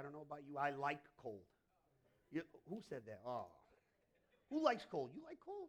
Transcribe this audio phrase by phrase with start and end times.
[0.00, 0.56] I don't know about you.
[0.56, 1.44] I like cold.
[2.32, 3.20] You, who said that?
[3.26, 3.52] Oh.
[4.48, 5.10] Who likes cold?
[5.14, 5.68] You like cold?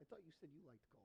[0.00, 1.04] I thought you said you liked cold.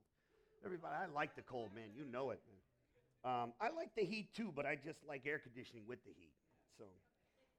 [0.64, 1.92] Everybody, I like the cold, man.
[1.94, 3.34] You know it, man.
[3.34, 6.32] Um, I like the heat too, but I just like air conditioning with the heat.
[6.78, 6.86] So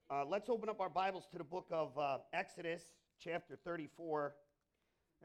[0.08, 2.82] uh, let's open up our Bibles to the book of uh, Exodus,
[3.22, 4.32] chapter 34.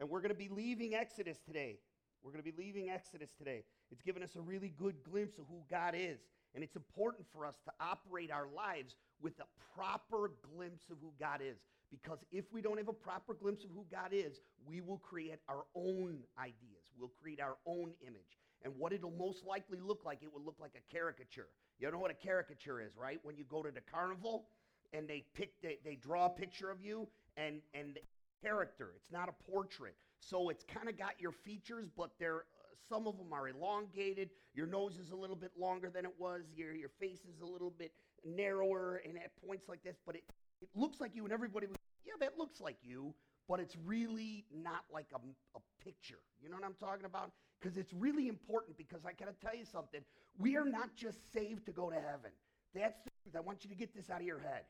[0.00, 1.78] And we're going to be leaving Exodus today.
[2.22, 3.64] We're going to be leaving Exodus today.
[3.90, 6.18] It's given us a really good glimpse of who God is.
[6.54, 11.12] And it's important for us to operate our lives with a proper glimpse of who
[11.18, 11.58] God is.
[11.90, 15.38] Because if we don't have a proper glimpse of who God is, we will create
[15.48, 16.92] our own ideas.
[16.98, 18.36] We'll create our own image.
[18.62, 21.48] And what it'll most likely look like, it will look like a caricature.
[21.78, 23.18] You know what a caricature is, right?
[23.22, 24.46] When you go to the carnival
[24.92, 27.98] and they pick, they, they draw a picture of you and, and
[28.42, 28.92] character.
[28.96, 29.94] It's not a portrait.
[30.20, 34.30] So it's kind of got your features, but they're uh, some of them are elongated.
[34.54, 36.42] Your nose is a little bit longer than it was.
[36.56, 37.92] Your, your face is a little bit
[38.24, 40.24] narrower and at points like this, but it,
[40.60, 43.14] it looks like you, and everybody was, yeah, that looks like you,
[43.48, 45.18] but it's really not like a,
[45.56, 46.20] a picture.
[46.42, 47.32] You know what I'm talking about?
[47.60, 50.00] Because it's really important because I got to tell you something.
[50.38, 52.30] We are not just saved to go to heaven.
[52.74, 53.36] That's the truth.
[53.36, 54.62] I want you to get this out of your head.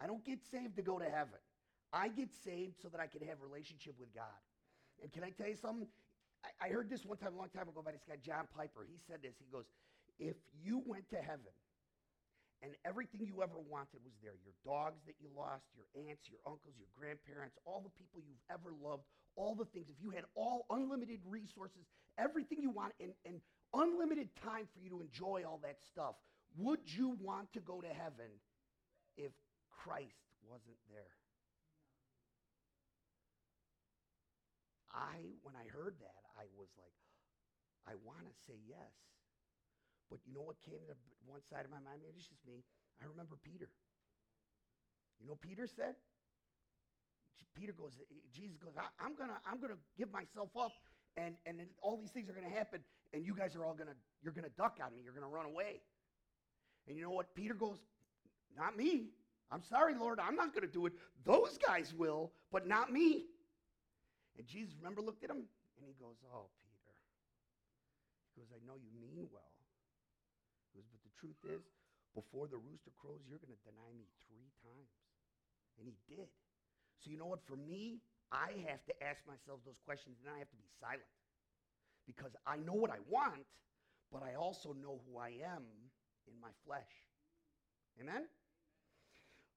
[0.00, 1.40] I don't get saved to go to heaven.
[1.92, 4.40] I get saved so that I can have relationship with God.
[5.02, 5.88] And can I tell you something?
[6.44, 8.86] I, I heard this one time, a long time ago, by this guy, John Piper.
[8.88, 9.34] He said this.
[9.38, 9.64] He goes,
[10.18, 11.52] If you went to heaven
[12.62, 16.38] and everything you ever wanted was there your dogs that you lost, your aunts, your
[16.46, 19.02] uncles, your grandparents, all the people you've ever loved,
[19.34, 21.82] all the things, if you had all unlimited resources,
[22.18, 23.42] everything you want, and, and
[23.74, 26.14] unlimited time for you to enjoy all that stuff,
[26.56, 28.30] would you want to go to heaven
[29.16, 29.32] if
[29.70, 31.18] Christ wasn't there?
[34.92, 36.92] I, when I heard that, I was like,
[37.88, 39.11] I want to say yes.
[40.12, 42.04] But you know what came to one side of my mind?
[42.04, 42.60] Maybe it's just me.
[43.00, 43.72] I remember Peter.
[45.16, 45.96] You know Peter said?
[47.56, 50.72] Peter goes, eh, Jesus goes, I'm gonna, I'm gonna give myself up,
[51.16, 52.80] and and all these things are gonna happen,
[53.12, 55.80] and you guys are all gonna, you're gonna duck on me, you're gonna run away.
[56.88, 57.34] And you know what?
[57.34, 57.78] Peter goes,
[58.56, 59.12] not me.
[59.50, 60.92] I'm sorry, Lord, I'm not gonna do it.
[61.24, 63.26] Those guys will, but not me.
[64.38, 65.44] And Jesus, remember, looked at him
[65.76, 66.96] and he goes, Oh, Peter.
[68.32, 69.52] He goes, I know you mean well.
[70.72, 71.62] He goes, But the truth is,
[72.18, 74.90] before the rooster crows, you're going to deny me three times.
[75.78, 76.26] And he did.
[76.98, 77.46] So, you know what?
[77.46, 78.02] For me,
[78.34, 81.06] I have to ask myself those questions and I have to be silent.
[82.04, 83.46] Because I know what I want,
[84.10, 85.62] but I also know who I am
[86.26, 86.90] in my flesh.
[87.96, 88.26] Amen?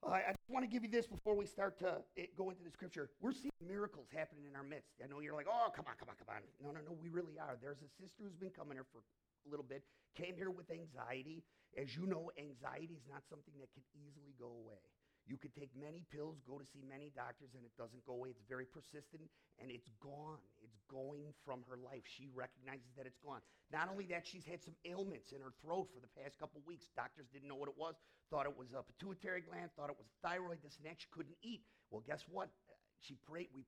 [0.06, 2.62] Uh, I just want to give you this before we start to it, go into
[2.62, 3.10] the scripture.
[3.20, 5.02] We're seeing miracles happening in our midst.
[5.02, 6.46] I know you're like, oh, come on, come on, come on.
[6.62, 7.58] No, no, no, we really are.
[7.58, 9.02] There's a sister who's been coming here for
[9.50, 9.84] little bit,
[10.16, 11.44] came here with anxiety.
[11.76, 14.80] As you know, anxiety is not something that can easily go away.
[15.26, 18.30] You could take many pills, go to see many doctors, and it doesn't go away.
[18.30, 19.26] It's very persistent,
[19.58, 20.38] and it's gone.
[20.62, 22.06] It's going from her life.
[22.06, 23.42] She recognizes that it's gone.
[23.74, 26.94] Not only that, she's had some ailments in her throat for the past couple weeks.
[26.94, 27.98] Doctors didn't know what it was,
[28.30, 31.02] thought it was a pituitary gland, thought it was thyroid, this and that.
[31.02, 31.66] She couldn't eat.
[31.90, 32.54] Well, guess what?
[33.02, 33.50] She prayed.
[33.50, 33.66] We,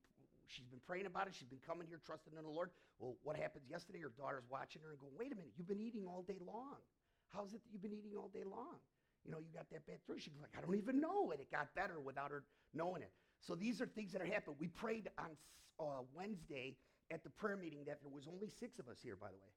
[0.48, 1.34] she's been praying about it.
[1.38, 2.70] She's been coming here, trusting in the Lord.
[2.98, 4.00] Well, what happens yesterday?
[4.00, 6.82] Her daughter's watching her and going, wait a minute, you've been eating all day long.
[7.30, 8.80] How's it that you've been eating all day long?
[9.24, 10.18] you know, you got that bad through.
[10.18, 11.30] She's like, I don't even know.
[11.32, 13.12] And it got better without her knowing it.
[13.40, 14.56] So these are things that are happening.
[14.58, 15.36] We prayed on
[15.78, 16.76] uh, Wednesday
[17.10, 19.52] at the prayer meeting that there was only six of us here, by the way.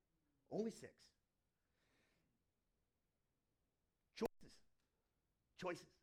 [0.51, 0.91] Only six.
[4.15, 4.51] Choices.
[5.59, 5.93] Choices,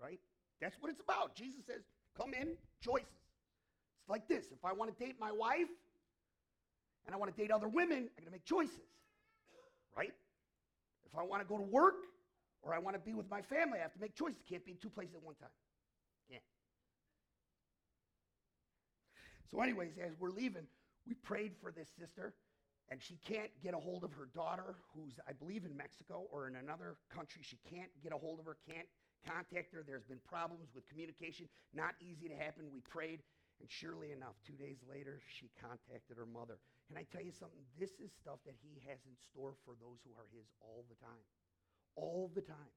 [0.00, 0.20] right?
[0.60, 1.34] That's what it's about.
[1.34, 1.82] Jesus says,
[2.16, 3.08] come in, choices.
[4.08, 4.46] Like this.
[4.52, 5.68] If I want to date my wife
[7.06, 8.86] and I want to date other women, I'm going to make choices,
[9.96, 10.12] right?
[11.06, 11.96] If I want to go to work
[12.66, 13.78] or I want to be with my family.
[13.78, 14.42] I have to make choices.
[14.48, 15.54] Can't be in two places at one time.
[16.28, 16.42] Can't.
[19.50, 20.66] So, anyways, as we're leaving,
[21.06, 22.34] we prayed for this sister,
[22.90, 26.48] and she can't get a hold of her daughter, who's, I believe, in Mexico or
[26.48, 27.42] in another country.
[27.44, 28.88] She can't get a hold of her, can't
[29.24, 29.84] contact her.
[29.86, 32.66] There's been problems with communication, not easy to happen.
[32.72, 33.20] We prayed,
[33.60, 36.58] and surely enough, two days later, she contacted her mother.
[36.88, 37.64] Can I tell you something?
[37.80, 40.98] This is stuff that he has in store for those who are his all the
[41.00, 41.24] time
[41.96, 42.72] all the time.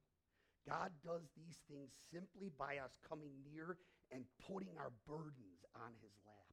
[0.68, 3.78] God does these things simply by us coming near
[4.12, 6.48] and putting our burdens on his lap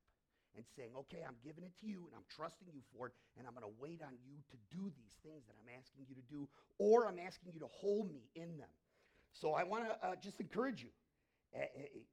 [0.55, 3.47] and saying, okay, I'm giving it to you and I'm trusting you for it and
[3.47, 6.27] I'm going to wait on you to do these things that I'm asking you to
[6.29, 8.73] do or I'm asking you to hold me in them.
[9.33, 10.93] So I want to uh, just encourage you
[11.55, 11.67] uh,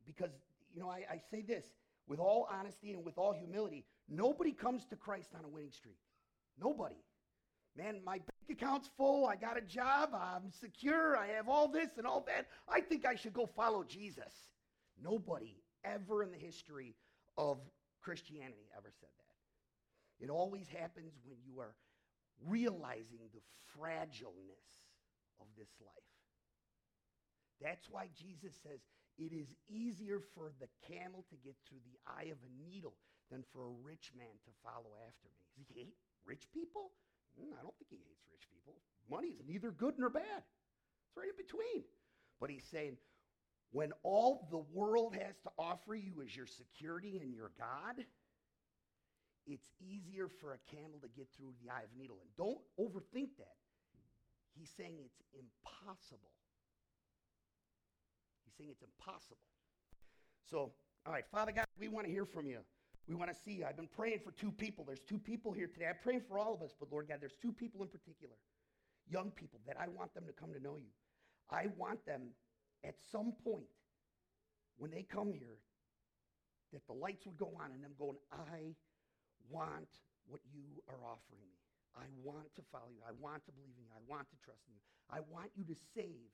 [0.06, 0.31] because,
[0.74, 1.65] you know, I, I say this
[2.07, 5.97] with all honesty and with all humility nobody comes to Christ on a winning streak.
[6.59, 7.03] Nobody.
[7.75, 9.25] Man, my bank account's full.
[9.25, 10.11] I got a job.
[10.13, 11.17] I'm secure.
[11.17, 12.47] I have all this and all that.
[12.67, 14.33] I think I should go follow Jesus.
[15.01, 16.95] Nobody ever in the history
[17.38, 17.57] of
[18.01, 20.23] Christianity ever said that.
[20.23, 21.73] It always happens when you are
[22.45, 23.41] realizing the
[23.75, 24.67] fragileness
[25.39, 25.94] of this life.
[27.61, 28.79] That's why Jesus says
[29.18, 32.94] it is easier for the camel to get through the eye of a needle
[33.30, 35.45] than for a rich man to follow after me.
[35.57, 36.92] Does he hate rich people?
[37.38, 38.77] Mm, I don't think he hates rich people.
[39.10, 40.42] Money is neither good nor bad,
[41.06, 41.83] it's right in between.
[42.39, 42.98] But he's saying,
[43.71, 48.06] when all the world has to offer you is your security and your God,
[49.45, 52.18] it's easier for a camel to get through the eye of a needle.
[52.21, 53.57] And don't overthink that.
[54.54, 56.31] He's saying it's impossible.
[58.53, 59.38] He's saying it's impossible.
[60.50, 60.71] So,
[61.05, 62.59] all right, Father God, we want to hear from you.
[63.07, 63.65] We want to see you.
[63.65, 64.85] I've been praying for two people.
[64.85, 65.88] There's two people here today.
[65.89, 68.35] I'm praying for all of us, but Lord God, there's two people in particular,
[69.09, 70.94] young people, that I want them to come to know you.
[71.50, 72.29] I want them
[72.85, 73.67] at some point
[74.77, 75.57] when they come here
[76.71, 78.73] that the lights would go on and them going, I
[79.50, 79.89] want
[80.27, 81.59] what you are offering me.
[81.94, 83.03] I want to follow you.
[83.05, 83.94] I want to believe in you.
[83.94, 84.83] I want to trust in you.
[85.11, 86.31] I want you to save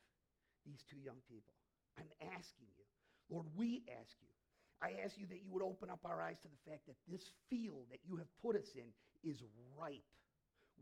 [0.63, 1.58] these two young people.
[1.99, 2.85] I'm asking you.
[3.29, 4.27] Lord, we ask you.
[4.81, 7.29] I ask you that you would open up our eyes to the fact that this
[7.49, 8.87] field that you have put us in
[9.29, 9.43] is
[9.77, 10.01] ripe.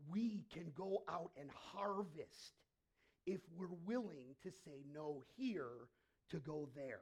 [0.08, 2.54] We can go out and harvest
[3.26, 5.90] if we're willing to say no here
[6.30, 7.00] to go there.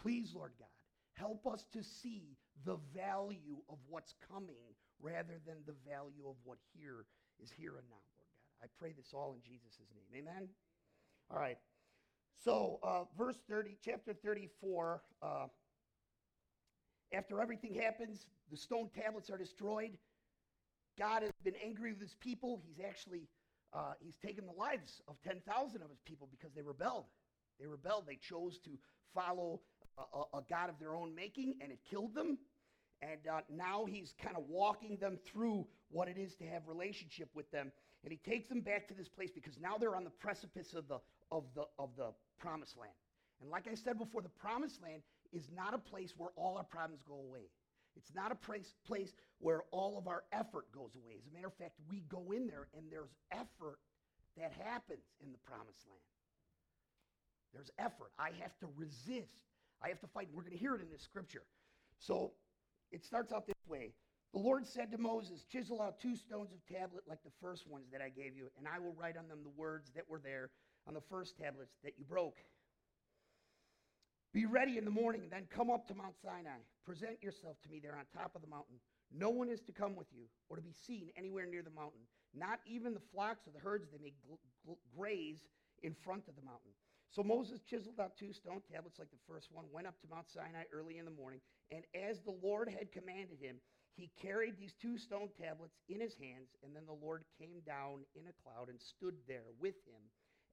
[0.00, 0.68] Please, Lord God,
[1.12, 4.64] help us to see the value of what's coming
[5.00, 7.04] rather than the value of what here
[7.42, 8.64] is here and now, Lord God.
[8.64, 10.24] I pray this all in Jesus' name.
[10.24, 10.48] Amen?
[11.30, 11.58] All right.
[12.44, 15.46] So, uh, verse 30, chapter 34, uh,
[17.12, 19.96] after everything happens, the stone tablets are destroyed.
[20.98, 22.60] God has been angry with his people.
[22.66, 23.28] He's actually
[23.72, 27.04] uh, he's taken the lives of 10,000 of his people because they rebelled.
[27.58, 28.04] They rebelled.
[28.06, 28.70] They chose to
[29.14, 29.60] follow
[29.98, 32.38] a, a God of their own making, and it killed them.
[33.00, 37.28] And uh, now he's kind of walking them through what it is to have relationship
[37.34, 37.72] with them.
[38.04, 40.86] And he takes them back to this place because now they're on the precipice of
[40.88, 40.98] the,
[41.32, 42.92] of the, of the promised land.
[43.40, 45.02] And like I said before, the promised land
[45.32, 47.48] is not a place where all our problems go away.
[47.96, 51.16] It's not a place, place where all of our effort goes away.
[51.18, 53.80] As a matter of fact, we go in there and there's effort
[54.38, 56.12] that happens in the promised land.
[57.52, 58.12] There's effort.
[58.18, 59.44] I have to resist.
[59.82, 60.28] I have to fight.
[60.32, 61.42] We're going to hear it in this scripture.
[61.98, 62.32] So
[62.90, 63.92] it starts out this way.
[64.32, 67.88] The Lord said to Moses, Chisel out two stones of tablet like the first ones
[67.92, 70.48] that I gave you, and I will write on them the words that were there
[70.86, 72.36] on the first tablets that you broke.
[74.32, 76.64] Be ready in the morning, then come up to Mount Sinai.
[76.86, 78.80] Present yourself to me there on top of the mountain.
[79.12, 82.00] No one is to come with you or to be seen anywhere near the mountain,
[82.32, 84.14] not even the flocks or the herds they may
[84.96, 85.44] graze
[85.82, 86.72] in front of the mountain.
[87.10, 90.30] So Moses chiseled out two stone tablets like the first one, went up to Mount
[90.32, 91.40] Sinai early in the morning,
[91.70, 93.56] and as the Lord had commanded him,
[93.96, 98.08] he carried these two stone tablets in his hands, and then the Lord came down
[98.16, 100.00] in a cloud and stood there with him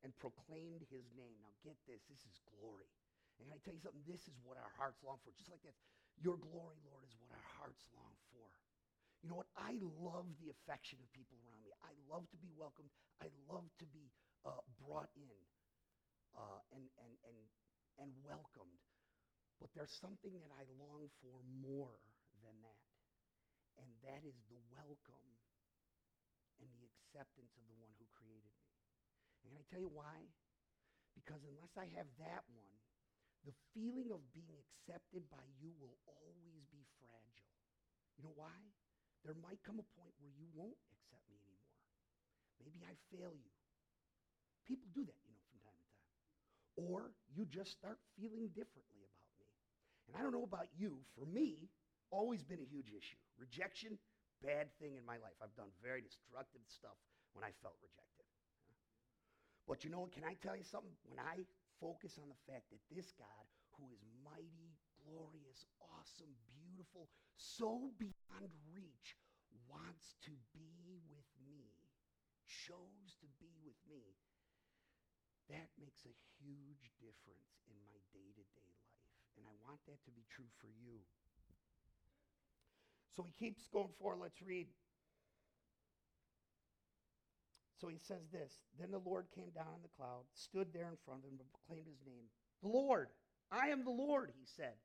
[0.03, 1.37] and proclaimed his name.
[1.43, 2.87] Now get this, this is glory.
[3.39, 4.03] And can I tell you something?
[4.07, 5.31] This is what our hearts long for.
[5.35, 5.75] Just like that,
[6.19, 8.47] your glory, Lord, is what our hearts long for.
[9.23, 9.51] You know what?
[9.55, 11.71] I love the affection of people around me.
[11.83, 12.91] I love to be welcomed.
[13.19, 14.11] I love to be
[14.47, 15.39] uh, brought in
[16.35, 17.39] uh, and, and, and,
[17.99, 18.79] and welcomed.
[19.59, 21.99] But there's something that I long for more
[22.39, 22.87] than that.
[23.79, 25.27] And that is the welcome
[26.63, 28.68] and the acceptance of the one who created me.
[29.43, 30.17] And can I tell you why?
[31.15, 32.77] Because unless I have that one,
[33.47, 37.55] the feeling of being accepted by you will always be fragile.
[38.19, 38.55] You know why?
[39.23, 41.79] There might come a point where you won't accept me anymore.
[42.59, 43.53] Maybe I fail you.
[44.67, 46.15] People do that, you know, from time to time.
[46.79, 49.47] Or you just start feeling differently about me.
[50.07, 51.71] And I don't know about you, for me,
[52.11, 53.19] always been a huge issue.
[53.39, 53.95] Rejection,
[54.43, 55.35] bad thing in my life.
[55.39, 56.95] I've done very destructive stuff
[57.33, 58.18] when I felt rejected.
[59.69, 60.17] But you know what?
[60.17, 60.89] Can I tell you something?
[61.05, 61.45] When I
[61.77, 63.45] focus on the fact that this God,
[63.77, 64.73] who is mighty,
[65.05, 67.05] glorious, awesome, beautiful,
[67.37, 69.13] so beyond reach,
[69.69, 71.69] wants to be with me,
[72.49, 74.01] chose to be with me,
[75.53, 79.05] that makes a huge difference in my day to day life.
[79.37, 80.97] And I want that to be true for you.
[83.13, 84.25] So he keeps going forward.
[84.25, 84.65] Let's read
[87.79, 90.97] so he says this Then the Lord came down in the cloud, stood there in
[91.05, 92.27] front of him, and proclaimed his name.
[92.61, 93.07] The Lord,
[93.51, 94.75] I am the Lord, he said.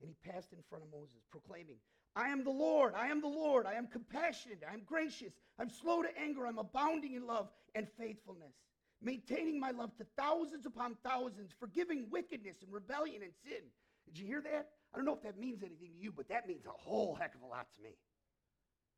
[0.00, 1.76] And he passed in front of Moses, proclaiming,
[2.14, 2.94] I am the Lord.
[2.96, 3.66] I am the Lord.
[3.66, 4.62] I am compassionate.
[4.68, 5.32] I am gracious.
[5.58, 6.46] I'm slow to anger.
[6.46, 8.54] I'm abounding in love and faithfulness,
[9.02, 13.62] maintaining my love to thousands upon thousands, forgiving wickedness and rebellion and sin.
[14.06, 14.70] Did you hear that?
[14.92, 17.34] I don't know if that means anything to you, but that means a whole heck
[17.34, 17.96] of a lot to me.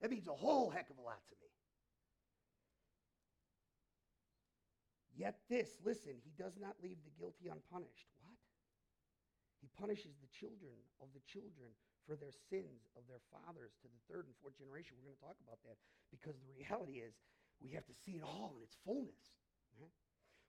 [0.00, 1.50] That means a whole heck of a lot to me.
[5.21, 8.09] Yet this, listen, he does not leave the guilty unpunished.
[8.25, 8.41] What?
[9.61, 11.77] He punishes the children of the children
[12.09, 14.97] for their sins of their fathers to the third and fourth generation.
[14.97, 15.77] We're going to talk about that
[16.09, 17.12] because the reality is
[17.61, 19.37] we have to see it all in its fullness.
[19.77, 19.93] Right?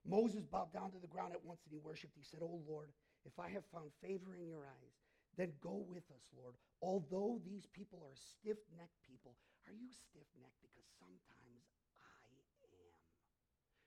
[0.08, 2.16] Moses bowed down to the ground at once and he worshiped.
[2.16, 2.96] He said, Oh Lord,
[3.28, 4.96] if I have found favor in your eyes,
[5.36, 6.56] then go with us, Lord.
[6.80, 9.36] Although these people are stiff necked people,
[9.68, 10.64] are you stiff necked?
[10.64, 11.36] Because sometimes I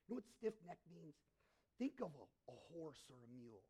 [0.09, 1.15] know what stiff neck means?
[1.79, 3.63] Think of a, a horse or a mule.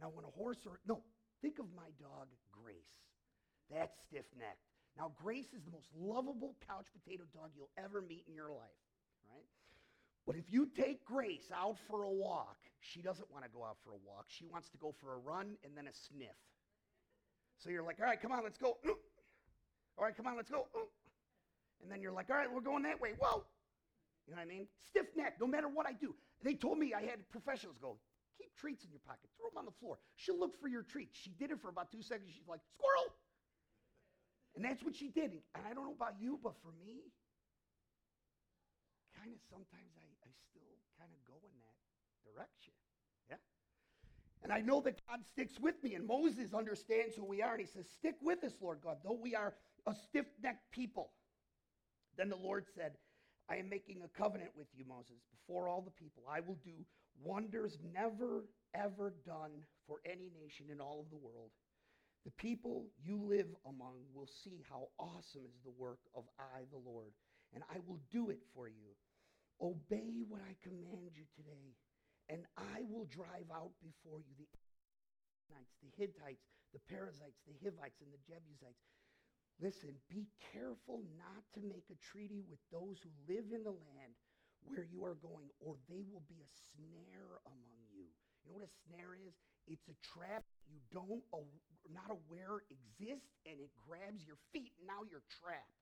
[0.00, 1.02] Now, when a horse or, no,
[1.42, 2.96] think of my dog, Grace.
[3.70, 4.66] That's stiff necked.
[4.98, 8.82] Now, Grace is the most lovable couch potato dog you'll ever meet in your life,
[9.30, 9.46] right?
[10.26, 13.78] But if you take Grace out for a walk, she doesn't want to go out
[13.84, 14.26] for a walk.
[14.28, 16.36] She wants to go for a run and then a sniff.
[17.58, 18.78] So you're like, all right, come on, let's go.
[19.98, 20.66] All right, come on, let's go.
[21.82, 23.12] And then you're like, all right, we're going that way.
[23.18, 23.44] Whoa.
[24.30, 24.70] You know what I mean?
[24.86, 26.14] Stiff neck, no matter what I do.
[26.46, 27.98] They told me I had professionals go,
[28.38, 29.98] keep treats in your pocket, throw them on the floor.
[30.14, 31.18] She'll look for your treats.
[31.18, 32.30] She did it for about two seconds.
[32.30, 33.10] She's like, squirrel.
[34.54, 35.34] And that's what she did.
[35.58, 37.10] And I don't know about you, but for me,
[39.18, 41.74] kind of sometimes I, I still kind of go in that
[42.22, 42.74] direction.
[43.26, 43.42] Yeah?
[44.46, 47.60] And I know that God sticks with me, and Moses understands who we are, and
[47.60, 49.54] he says, Stick with us, Lord God, though we are
[49.90, 51.10] a stiff necked people.
[52.16, 52.94] Then the Lord said,
[53.50, 56.22] I am making a covenant with you, Moses, before all the people.
[56.30, 56.86] I will do
[57.18, 61.50] wonders never, ever done for any nation in all of the world.
[62.24, 66.78] The people you live among will see how awesome is the work of I, the
[66.78, 67.10] Lord,
[67.52, 68.94] and I will do it for you.
[69.58, 71.74] Obey what I command you today,
[72.28, 74.46] and I will drive out before you the
[75.50, 78.84] Amorites, the Hittites, the Perizzites, the Hivites, and the Jebusites.
[79.60, 84.16] Listen, be careful not to make a treaty with those who live in the land
[84.64, 88.08] where you are going, or they will be a snare among you.
[88.40, 89.36] You know what a snare is?
[89.68, 91.22] It's a trap you don't
[91.92, 95.80] not aware exists, and it grabs your feet, and now you're trapped.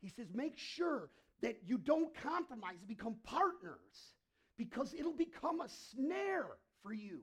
[0.00, 1.10] He says, make sure
[1.42, 4.14] that you don't compromise become partners
[4.56, 6.46] because it'll become a snare
[6.82, 7.20] for you.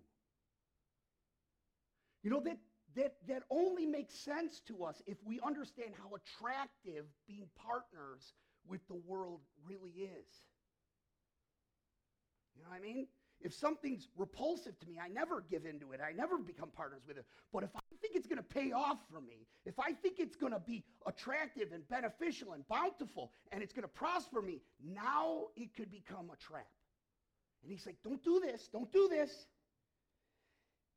[2.24, 2.58] You know, that,
[2.96, 8.34] that, that only makes sense to us if we understand how attractive being partners
[8.68, 10.28] with the world really is.
[12.56, 13.08] You know what I mean?
[13.42, 16.02] If something's repulsive to me, I never give into it.
[16.06, 17.26] I never become partners with it.
[17.54, 20.36] But if I think it's going to pay off for me, if I think it's
[20.36, 25.44] going to be attractive and beneficial and bountiful and it's going to prosper me, now
[25.56, 26.68] it could become a trap.
[27.64, 28.68] And he's like, don't do this.
[28.72, 29.46] Don't do this.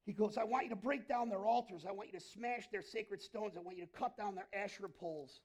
[0.05, 1.85] He goes, I want you to break down their altars.
[1.89, 3.55] I want you to smash their sacred stones.
[3.57, 5.41] I want you to cut down their Asherah poles.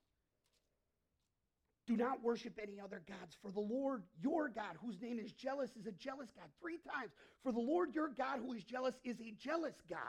[1.85, 5.69] Do not worship any other gods, for the Lord your God, whose name is jealous,
[5.79, 6.49] is a jealous God.
[6.59, 7.11] Three times.
[7.43, 9.99] For the Lord your God, who is jealous, is a jealous God.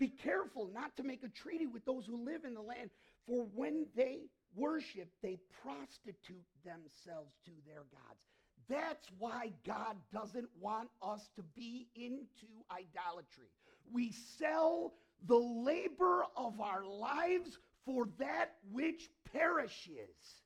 [0.00, 2.90] Be careful not to make a treaty with those who live in the land,
[3.26, 4.22] for when they
[4.56, 8.24] worship, they prostitute themselves to their gods.
[8.70, 13.50] That's why God doesn't want us to be into idolatry.
[13.92, 14.94] We sell
[15.26, 20.44] the labor of our lives for that which perishes.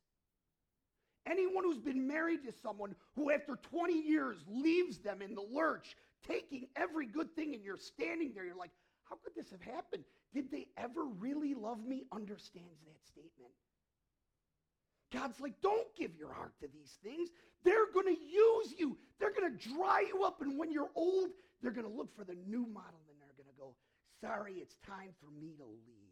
[1.26, 5.96] Anyone who's been married to someone who, after 20 years, leaves them in the lurch,
[6.26, 8.72] taking every good thing, and you're standing there, you're like,
[9.04, 10.04] how could this have happened?
[10.32, 12.04] Did they ever really love me?
[12.10, 13.52] Understands that statement.
[15.14, 17.30] God's like, don't give your heart to these things.
[17.64, 18.98] They're going to use you.
[19.18, 20.42] They're going to dry you up.
[20.42, 21.30] And when you're old,
[21.62, 23.74] they're going to look for the new model and they're going to go,
[24.20, 26.04] sorry, it's time for me to leave.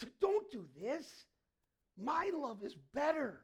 [0.00, 1.06] So don't do this.
[2.00, 3.40] My love is better.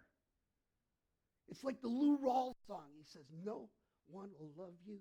[1.48, 2.86] It's like the Lou Rawls song.
[2.96, 3.68] He says, No
[4.08, 4.98] one will love you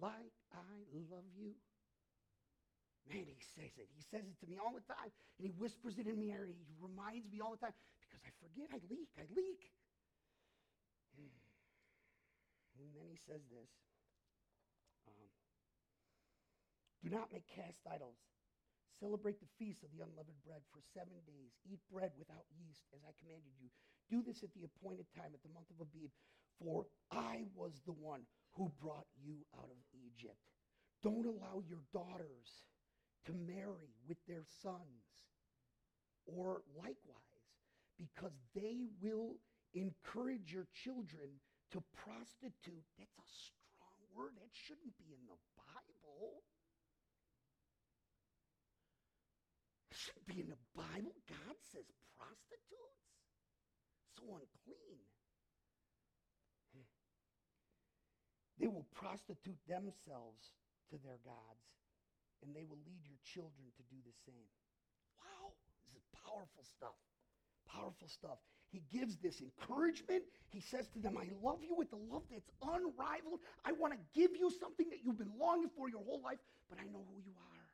[0.00, 0.12] like
[0.52, 0.58] I
[1.10, 1.52] love you.
[3.06, 3.88] Man, he says it.
[3.94, 5.10] He says it to me all the time.
[5.38, 6.46] And he whispers it in my ear.
[6.46, 8.68] He reminds me all the time because I forget.
[8.74, 9.10] I leak.
[9.14, 9.62] I leak.
[12.76, 13.70] And then he says this
[15.08, 15.28] um,
[17.00, 18.20] Do not make cast idols
[18.96, 21.52] Celebrate the feast of the unleavened bread for seven days.
[21.68, 23.68] Eat bread without yeast, as I commanded you.
[24.08, 26.08] Do this at the appointed time, at the month of Abib,
[26.56, 28.24] for I was the one
[28.56, 30.40] who brought you out of Egypt.
[31.04, 32.64] Don't allow your daughters
[33.26, 35.04] to marry with their sons.
[36.26, 37.46] or likewise,
[37.98, 39.38] because they will
[39.74, 41.38] encourage your children
[41.70, 42.82] to prostitute.
[42.98, 44.34] That's a strong word.
[44.36, 46.42] That shouldn't be in the Bible.
[49.90, 51.14] It shouldn't be in the Bible.
[51.30, 51.86] God says
[52.18, 53.06] prostitutes.
[54.18, 55.06] So unclean.
[58.58, 60.56] They will prostitute themselves
[60.90, 61.66] to their gods,
[62.42, 64.50] and they will lead your children to do the same.
[65.20, 65.54] Wow,
[65.88, 66.96] this is powerful stuff.
[67.66, 68.38] Powerful stuff.
[68.70, 70.22] He gives this encouragement.
[70.50, 73.40] He says to them, I love you with a love that's unrivaled.
[73.64, 76.38] I want to give you something that you've been longing for your whole life,
[76.68, 77.66] but I know who you are.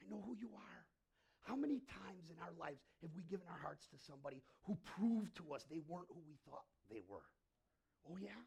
[0.00, 0.80] I know who you are.
[1.44, 5.36] How many times in our lives have we given our hearts to somebody who proved
[5.36, 7.24] to us they weren't who we thought they were?
[8.08, 8.40] Oh, yeah.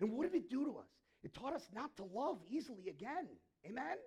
[0.00, 0.90] And what did it do to us?
[1.22, 3.26] It taught us not to love easily again.
[3.66, 3.98] Amen?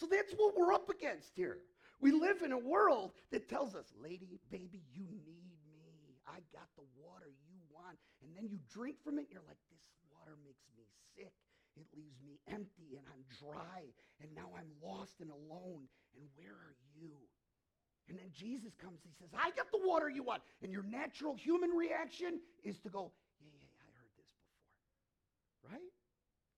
[0.00, 1.58] So that's what we're up against here.
[2.00, 6.14] We live in a world that tells us, lady, baby, you need me.
[6.26, 7.98] I got the water you want.
[8.22, 9.82] And then you drink from it, and you're like, this
[10.14, 10.86] water makes me
[11.16, 11.34] sick.
[11.74, 13.90] It leaves me empty, and I'm dry.
[14.22, 15.90] And now I'm lost and alone.
[16.14, 17.10] And where are you?
[18.08, 20.42] And then Jesus comes, he says, I got the water you want.
[20.62, 23.12] And your natural human reaction is to go,
[23.42, 25.74] yeah, yeah, I heard this before.
[25.74, 25.90] Right?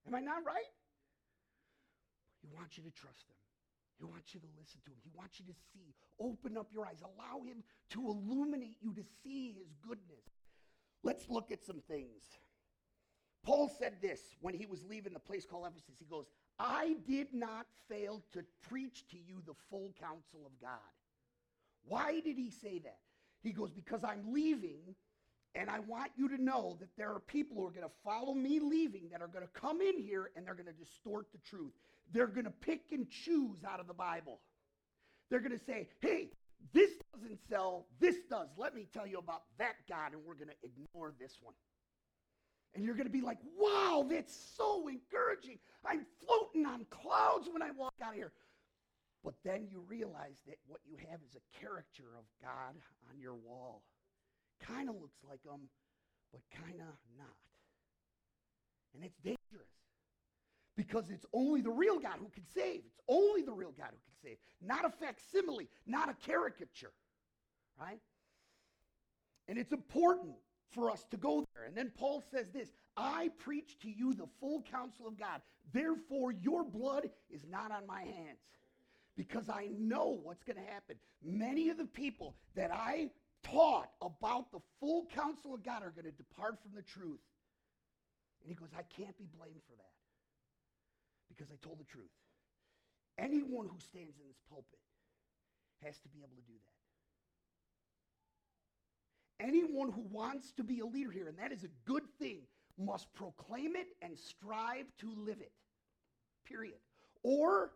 [0.07, 0.71] Am I not right?
[2.43, 3.37] He wants you to trust him.
[3.99, 4.97] He wants you to listen to him.
[5.05, 5.95] He wants you to see.
[6.19, 7.03] Open up your eyes.
[7.03, 10.25] Allow him to illuminate you to see his goodness.
[11.03, 12.23] Let's look at some things.
[13.43, 15.97] Paul said this when he was leaving the place called Ephesus.
[15.99, 16.27] He goes,
[16.59, 20.79] I did not fail to preach to you the full counsel of God.
[21.85, 22.99] Why did he say that?
[23.43, 24.95] He goes, Because I'm leaving
[25.55, 28.35] and I want you to know that there are people who are going to follow
[28.35, 31.39] me leaving that are going to come in here and they're going to distort the
[31.39, 31.73] truth.
[32.13, 34.41] They're going to pick and choose out of the Bible.
[35.31, 36.31] They're going to say, hey,
[36.75, 38.49] this doesn't sell, this does.
[38.57, 41.55] Let me tell you about that God, and we're going to ignore this one.
[42.75, 45.59] And you're going to be like, wow, that's so encouraging.
[45.85, 48.33] I'm floating on clouds when I walk out of here.
[49.25, 52.75] But then you realize that what you have is a caricature of God
[53.11, 53.83] on your wall.
[54.63, 55.69] Kind of looks like him,
[56.33, 57.37] but kind of not.
[58.95, 59.80] And it's dangerous
[60.81, 62.81] because it's only the real God who can save.
[62.87, 66.93] It's only the real God who can save, not a facsimile, not a caricature,
[67.79, 68.01] right?
[69.47, 70.33] And it's important
[70.71, 71.65] for us to go there.
[71.67, 75.43] And then Paul says this I preach to you the full counsel of God.
[75.71, 78.41] Therefore, your blood is not on my hands
[79.19, 80.97] because I know what's going to happen.
[81.23, 83.11] Many of the people that I
[83.43, 87.21] taught about the full counsel of God are going to depart from the truth.
[88.41, 89.91] And he goes, I can't be blamed for that
[91.31, 92.11] because I told the truth.
[93.19, 94.81] Anyone who stands in this pulpit
[95.83, 96.59] has to be able to do
[99.39, 99.47] that.
[99.47, 102.41] Anyone who wants to be a leader here, and that is a good thing,
[102.79, 105.53] must proclaim it and strive to live it.
[106.47, 106.79] Period.
[107.23, 107.73] Or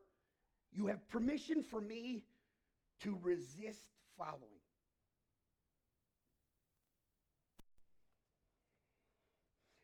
[0.73, 2.25] you have permission for me
[3.01, 3.87] to resist
[4.19, 4.41] following.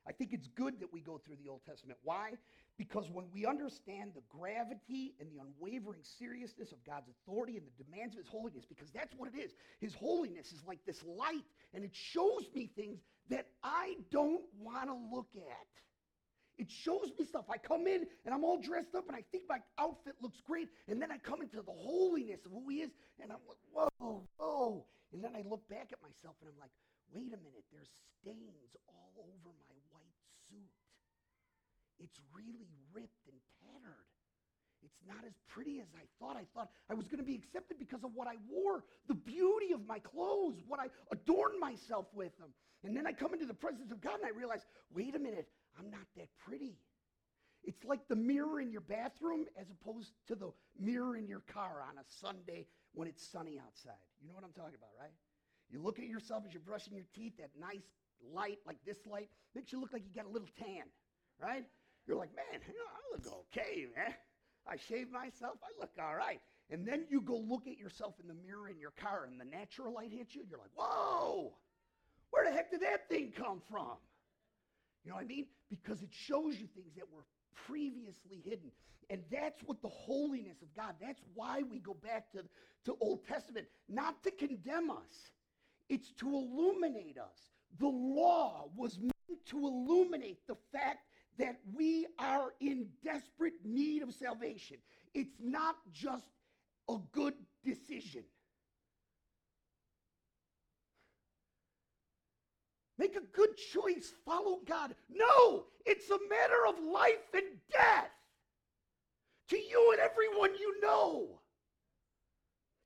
[0.06, 1.98] I think it's good that we go through the Old Testament.
[2.02, 2.32] Why?
[2.80, 7.84] Because when we understand the gravity and the unwavering seriousness of God's authority and the
[7.84, 9.52] demands of His holiness, because that's what it is.
[9.84, 12.96] His holiness is like this light, and it shows me things
[13.28, 15.68] that I don't want to look at.
[16.56, 17.44] It shows me stuff.
[17.52, 20.68] I come in and I'm all dressed up and I think my outfit looks great.
[20.88, 22.90] And then I come into the holiness of who he is
[23.20, 24.84] and I'm like, whoa, whoa.
[25.12, 26.72] And then I look back at myself and I'm like,
[27.12, 27.88] wait a minute, there's
[28.20, 29.79] stains all over my.
[32.02, 34.08] It's really ripped and tattered.
[34.82, 36.36] It's not as pretty as I thought.
[36.36, 39.72] I thought I was going to be accepted because of what I wore, the beauty
[39.72, 42.48] of my clothes, what I adorned myself with them.
[42.82, 45.48] And then I come into the presence of God and I realize, wait a minute,
[45.78, 46.78] I'm not that pretty.
[47.62, 51.84] It's like the mirror in your bathroom as opposed to the mirror in your car
[51.86, 54.00] on a Sunday when it's sunny outside.
[54.22, 55.12] You know what I'm talking about, right?
[55.70, 57.84] You look at yourself as you're brushing your teeth, that nice
[58.34, 60.84] light, like this light, makes you look like you got a little tan,
[61.38, 61.64] right?
[62.06, 64.14] You're like, man, you know, I look okay, man.
[64.66, 66.40] I shave myself, I look all right.
[66.70, 69.44] And then you go look at yourself in the mirror in your car, and the
[69.44, 71.52] natural light hits you, and you're like, whoa,
[72.30, 73.96] where the heck did that thing come from?
[75.04, 75.46] You know what I mean?
[75.68, 77.24] Because it shows you things that were
[77.66, 78.70] previously hidden.
[79.08, 82.44] And that's what the holiness of God, that's why we go back to,
[82.84, 85.32] to Old Testament, not to condemn us.
[85.88, 87.50] It's to illuminate us.
[87.80, 90.98] The law was meant to illuminate the fact
[91.40, 94.76] that we are in desperate need of salvation.
[95.14, 96.26] It's not just
[96.88, 98.24] a good decision.
[102.98, 104.94] Make a good choice, follow God.
[105.08, 108.10] No, it's a matter of life and death
[109.48, 111.40] to you and everyone you know.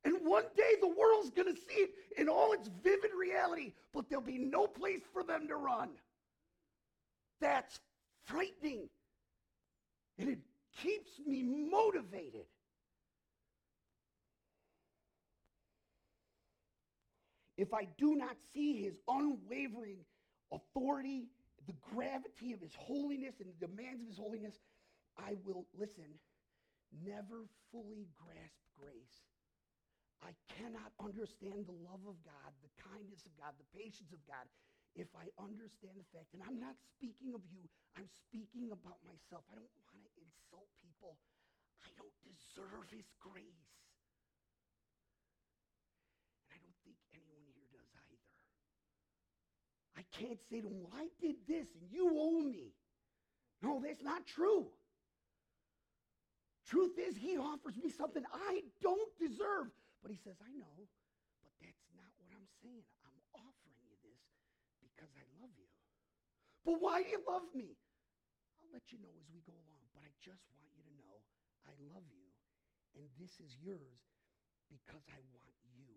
[0.04, 4.08] And one day the world's going to see it in all its vivid reality, but
[4.08, 5.88] there'll be no place for them to run.
[7.40, 7.80] That's
[8.26, 8.88] frightening.
[10.18, 10.38] And it
[10.82, 12.46] keeps me motivated.
[17.56, 19.98] If I do not see his unwavering
[20.52, 21.28] authority,
[21.66, 24.54] the gravity of his holiness and the demands of his holiness,
[25.16, 26.18] I will, listen,
[27.06, 29.22] never fully grasp grace.
[30.22, 34.48] I cannot understand the love of God, the kindness of God, the patience of God,
[34.94, 37.66] if I understand the fact, and I'm not speaking of you,
[37.98, 39.42] I'm speaking about myself.
[39.50, 41.18] I don't want to insult people.
[41.82, 43.70] I don't deserve his grace.
[46.42, 48.22] And I don't think anyone here does either.
[49.98, 52.74] I can't say to him, well, I did this and you owe me.
[53.62, 54.70] No, that's not true.
[56.70, 59.68] Truth is, he offers me something I don't deserve.
[60.02, 60.76] But he says, I know,
[61.40, 62.84] but that's not what I'm saying.
[63.04, 64.20] I'm offering you this
[64.80, 65.68] because I love you.
[66.64, 67.76] But why do you love me?
[68.60, 69.84] I'll let you know as we go along.
[69.92, 71.20] But I just want you to know
[71.68, 72.28] I love you,
[72.96, 74.00] and this is yours
[74.72, 75.92] because I want you.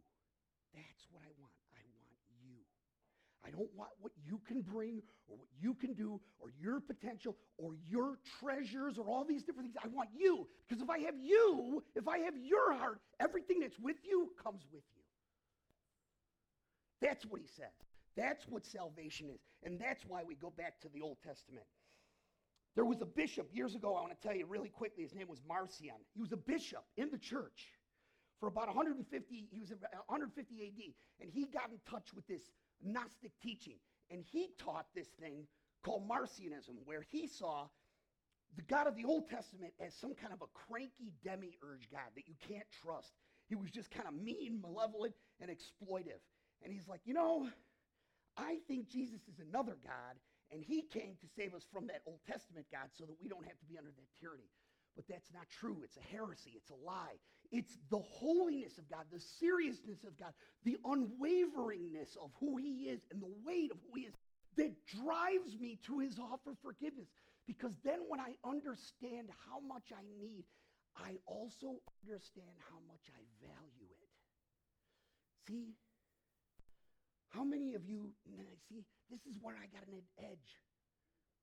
[0.76, 1.56] That's what I want.
[1.72, 2.60] I want you.
[3.46, 7.36] I don't want what you can bring or what you can do or your potential
[7.58, 9.80] or your treasures or all these different things.
[9.84, 10.48] I want you.
[10.68, 14.62] Because if I have you, if I have your heart, everything that's with you comes
[14.72, 15.04] with you.
[17.02, 17.87] That's what he says.
[18.18, 19.40] That's what salvation is.
[19.64, 21.66] And that's why we go back to the Old Testament.
[22.76, 25.28] There was a bishop years ago, I want to tell you really quickly, his name
[25.28, 26.02] was Marcion.
[26.14, 27.72] He was a bishop in the church
[28.40, 29.76] for about 150, he was uh,
[30.08, 32.42] 150 AD, and he got in touch with this
[32.84, 33.78] Gnostic teaching.
[34.12, 35.48] And he taught this thing
[35.84, 37.68] called Marcionism, where he saw
[38.56, 42.28] the God of the Old Testament as some kind of a cranky demiurge God that
[42.28, 43.12] you can't trust.
[43.50, 46.22] He was just kind of mean, malevolent, and exploitive.
[46.64, 47.50] And he's like, you know,
[48.38, 50.16] I think Jesus is another God,
[50.52, 53.46] and he came to save us from that Old Testament God so that we don't
[53.46, 54.50] have to be under that tyranny.
[54.96, 55.82] But that's not true.
[55.84, 56.54] It's a heresy.
[56.56, 57.18] It's a lie.
[57.52, 63.02] It's the holiness of God, the seriousness of God, the unwaveringness of who he is,
[63.12, 64.14] and the weight of who he is
[64.58, 67.08] that drives me to his offer of forgiveness.
[67.46, 70.44] Because then when I understand how much I need,
[70.98, 74.10] I also understand how much I value it.
[75.48, 75.76] See,
[77.30, 78.12] how many of you,
[78.70, 80.52] see, this is where I got an edge.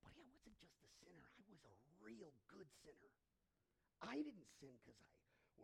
[0.03, 3.13] But I wasn't just a sinner, I was a real good sinner.
[4.01, 5.13] I didn't sin because I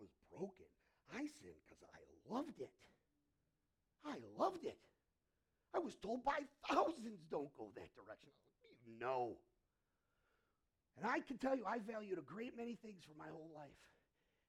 [0.00, 0.68] was broken.
[1.12, 2.72] I sinned because I loved it.
[4.04, 4.78] I loved it.
[5.74, 8.32] I was told by thousands don't go that direction.
[8.98, 9.36] Know.
[10.96, 13.76] And I can tell you, I valued a great many things for my whole life.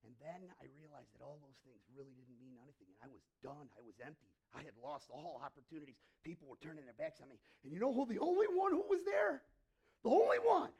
[0.05, 2.89] And then I realized that all those things really didn't mean anything.
[2.89, 3.69] And I was done.
[3.77, 4.33] I was empty.
[4.53, 5.95] I had lost all opportunities.
[6.25, 7.37] People were turning their backs on me.
[7.63, 9.41] And you know who the only one who was there?
[10.03, 10.73] The only one?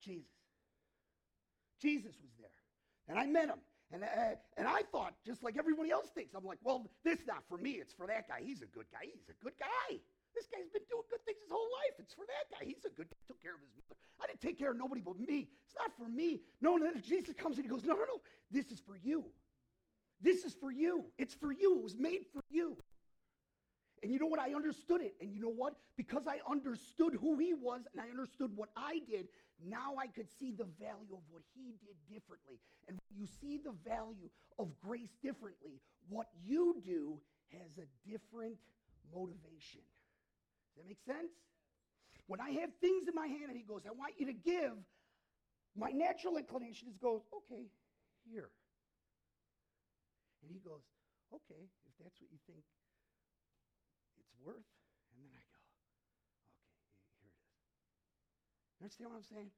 [0.00, 0.30] Jesus.
[1.80, 2.60] Jesus was there.
[3.08, 3.58] And I met him.
[3.92, 7.26] And, uh, and I thought, just like everybody else thinks, I'm like, well, this is
[7.26, 7.72] not for me.
[7.72, 8.40] It's for that guy.
[8.42, 9.04] He's a good guy.
[9.04, 9.98] He's a good guy.
[10.34, 11.96] This guy's been doing good things his whole life.
[11.98, 12.64] It's for that guy.
[12.66, 13.16] He's a good guy.
[13.28, 13.98] Took care of his mother.
[14.22, 15.48] I didn't take care of nobody but me.
[15.66, 16.40] It's not for me.
[16.60, 17.00] No, no, no.
[17.00, 18.20] Jesus comes and he goes, no, no, no.
[18.50, 19.24] This is for you.
[20.20, 21.04] This is for you.
[21.18, 21.78] It's for you.
[21.78, 22.76] It was made for you.
[24.02, 24.40] And you know what?
[24.40, 25.14] I understood it.
[25.20, 25.74] And you know what?
[25.96, 29.28] Because I understood who he was and I understood what I did,
[29.64, 32.58] now I could see the value of what he did differently.
[32.88, 37.18] And when you see the value of grace differently, what you do
[37.52, 38.56] has a different
[39.14, 39.82] motivation.
[40.72, 41.32] Does that make sense?
[42.26, 44.72] When I have things in my hand and he goes, I want you to give,
[45.76, 47.68] my natural inclination is goes, okay,
[48.24, 48.48] here.
[50.40, 50.80] And he goes,
[51.28, 52.64] okay, if that's what you think
[54.16, 54.64] it's worth.
[55.12, 57.60] And then I go, okay, here it is.
[58.80, 59.50] You understand what I'm saying?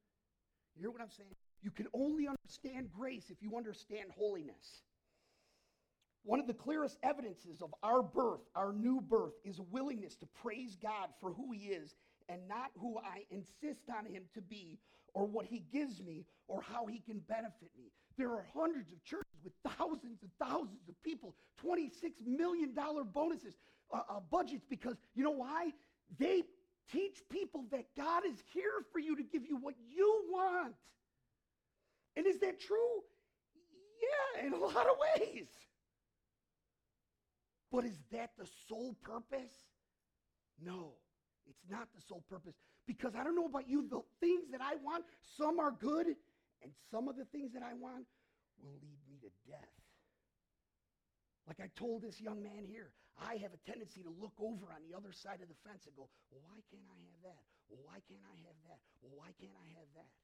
[0.75, 1.35] You hear what I'm saying?
[1.63, 4.83] You can only understand grace if you understand holiness.
[6.25, 10.27] One of the clearest evidences of our birth, our new birth, is a willingness to
[10.43, 11.95] praise God for who He is
[12.29, 14.79] and not who I insist on Him to be
[15.13, 17.93] or what He gives me or how He can benefit me.
[18.17, 21.35] There are hundreds of churches with thousands and thousands of people,
[21.65, 21.91] $26
[22.27, 22.75] million
[23.13, 23.55] bonuses,
[23.93, 25.73] uh, uh, budgets, because you know why?
[26.19, 26.45] They
[26.93, 30.75] Teach people that God is here for you to give you what you want.
[32.17, 33.03] And is that true?
[34.37, 35.47] Yeah, in a lot of ways.
[37.75, 39.51] But is that the sole purpose?
[40.63, 40.95] No,
[41.43, 42.55] it's not the sole purpose.
[42.87, 45.03] Because I don't know about you, the things that I want,
[45.35, 46.07] some are good,
[46.63, 48.07] and some of the things that I want
[48.63, 49.75] will lead me to death.
[51.51, 54.87] Like I told this young man here, I have a tendency to look over on
[54.87, 57.43] the other side of the fence and go, well, why can't I have that?
[57.67, 58.79] Well, why can't I have that?
[59.03, 60.15] Well, why can't I have that?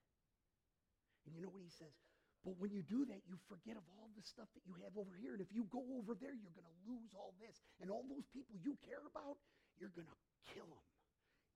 [1.27, 1.99] And you know what he says?
[2.45, 5.13] But when you do that, you forget of all the stuff that you have over
[5.21, 5.37] here.
[5.37, 7.61] And if you go over there, you're going to lose all this.
[7.85, 9.37] And all those people you care about,
[9.77, 10.21] you're going to
[10.57, 10.87] kill them.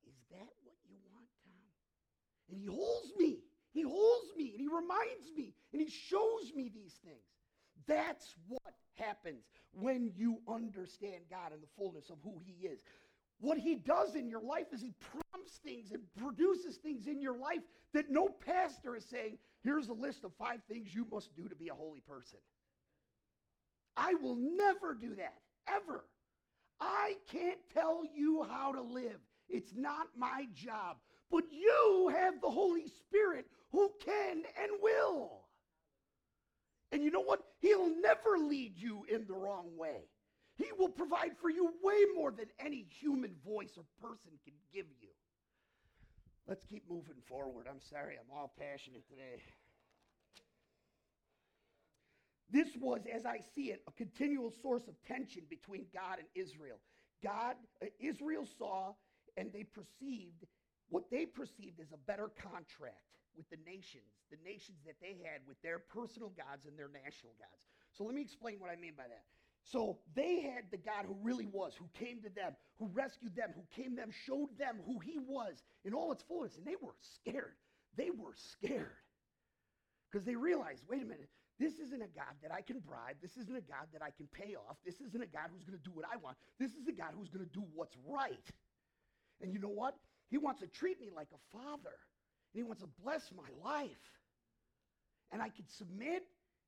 [0.04, 1.64] Is that what you want, Tom?
[2.52, 3.40] And he holds me.
[3.72, 7.26] He holds me and he reminds me and he shows me these things.
[7.88, 9.42] That's what happens
[9.72, 12.84] when you understand God and the fullness of who he is.
[13.40, 17.36] What he does in your life is he prompts things and produces things in your
[17.36, 21.48] life that no pastor is saying, here's a list of five things you must do
[21.48, 22.38] to be a holy person.
[23.96, 25.34] I will never do that,
[25.68, 26.04] ever.
[26.80, 29.18] I can't tell you how to live.
[29.48, 30.96] It's not my job.
[31.30, 35.40] But you have the Holy Spirit who can and will.
[36.92, 37.40] And you know what?
[37.60, 40.08] He'll never lead you in the wrong way.
[40.56, 44.86] He will provide for you way more than any human voice or person can give
[45.00, 45.08] you.
[46.46, 47.66] Let's keep moving forward.
[47.68, 49.42] I'm sorry, I'm all passionate today.
[52.50, 56.76] This was, as I see it, a continual source of tension between God and Israel.
[57.22, 58.92] God, uh, Israel saw
[59.36, 60.44] and they perceived
[60.90, 65.40] what they perceived as a better contract with the nations, the nations that they had
[65.48, 67.64] with their personal gods and their national gods.
[67.96, 69.24] So let me explain what I mean by that.
[69.72, 73.48] So they had the God who really was, who came to them, who rescued them,
[73.54, 76.56] who came them, showed them who he was in all its fullness.
[76.56, 77.56] And they were scared.
[77.96, 79.00] They were scared.
[80.10, 83.16] Because they realized, wait a minute, this isn't a God that I can bribe.
[83.22, 84.76] This isn't a God that I can pay off.
[84.84, 86.36] This isn't a God who's going to do what I want.
[86.58, 88.46] This is a God who's going to do what's right.
[89.40, 89.94] And you know what?
[90.30, 91.96] He wants to treat me like a father.
[92.52, 94.04] And he wants to bless my life.
[95.32, 96.22] And I could submit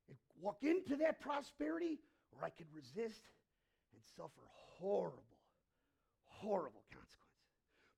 [0.08, 1.98] and walk into that prosperity,
[2.38, 3.22] or I could resist
[3.92, 5.22] and suffer horrible,
[6.26, 7.16] horrible consequences.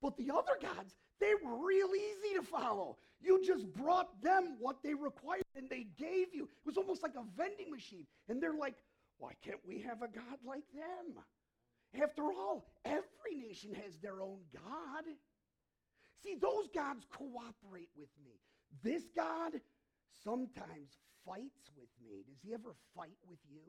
[0.00, 2.96] But the other gods, they were real easy to follow.
[3.20, 6.44] You just brought them what they required and they gave you.
[6.44, 8.06] It was almost like a vending machine.
[8.28, 8.74] And they're like,
[9.18, 11.22] why can't we have a God like them?
[12.00, 15.04] After all, every nation has their own God.
[16.22, 18.38] See, those gods cooperate with me.
[18.84, 19.52] This God
[20.22, 22.22] sometimes fights with me.
[22.28, 23.62] Does he ever fight with you?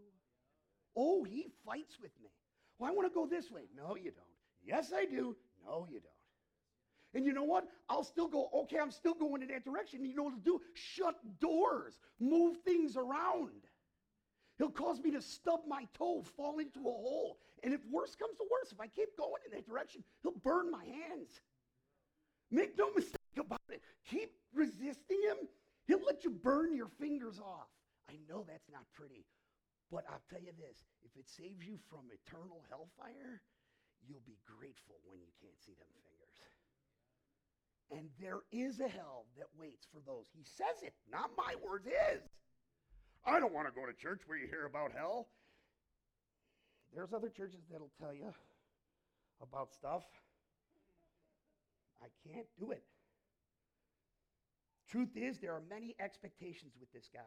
[0.95, 2.29] Oh, he fights with me.
[2.77, 3.63] Well, I want to go this way.
[3.75, 4.25] No, you don't.
[4.63, 5.35] Yes, I do.
[5.65, 6.13] No, you don't.
[7.13, 7.67] And you know what?
[7.89, 10.05] I'll still go, okay, I'm still going in that direction.
[10.05, 10.61] You know what to do?
[10.73, 13.49] Shut doors, move things around.
[14.57, 17.39] He'll cause me to stub my toe, fall into a hole.
[17.63, 20.69] And if worse comes to worse, if I keep going in that direction, he'll burn
[20.69, 21.41] my hands.
[22.51, 23.81] Make no mistake about it.
[24.09, 25.47] Keep resisting him.
[25.87, 27.67] He'll let you burn your fingers off.
[28.09, 29.25] I know that's not pretty,
[29.91, 33.41] but I'll tell you this if it saves you from eternal hellfire,
[34.05, 36.09] you'll be grateful when you can't see them fingers.
[37.91, 40.29] And there is a hell that waits for those.
[40.31, 42.21] He says it, not my words, his.
[43.25, 45.27] I don't want to go to church where you hear about hell.
[46.93, 48.33] There's other churches that'll tell you
[49.41, 50.03] about stuff.
[52.01, 52.83] I can't do it.
[54.89, 57.23] Truth is, there are many expectations with this God.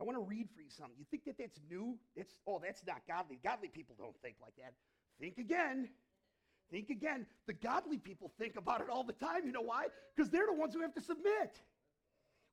[0.00, 0.96] I want to read for you something.
[0.98, 1.96] You think that that's new?
[2.14, 3.38] It's oh, that's not godly.
[3.42, 4.74] Godly people don't think like that.
[5.20, 5.88] Think again.
[6.70, 7.26] Think again.
[7.46, 9.46] The godly people think about it all the time.
[9.46, 9.86] You know why?
[10.14, 11.60] Because they're the ones who have to submit.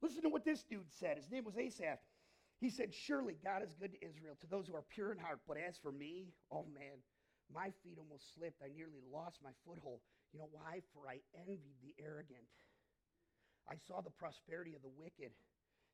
[0.01, 1.17] Listen to what this dude said.
[1.17, 1.99] His name was Asaph.
[2.59, 5.39] He said, Surely God is good to Israel, to those who are pure in heart.
[5.47, 6.99] But as for me, oh man,
[7.53, 8.61] my feet almost slipped.
[8.63, 9.99] I nearly lost my foothold.
[10.31, 10.79] You know why?
[10.93, 12.47] For I envied the arrogant.
[13.67, 15.31] I saw the prosperity of the wicked.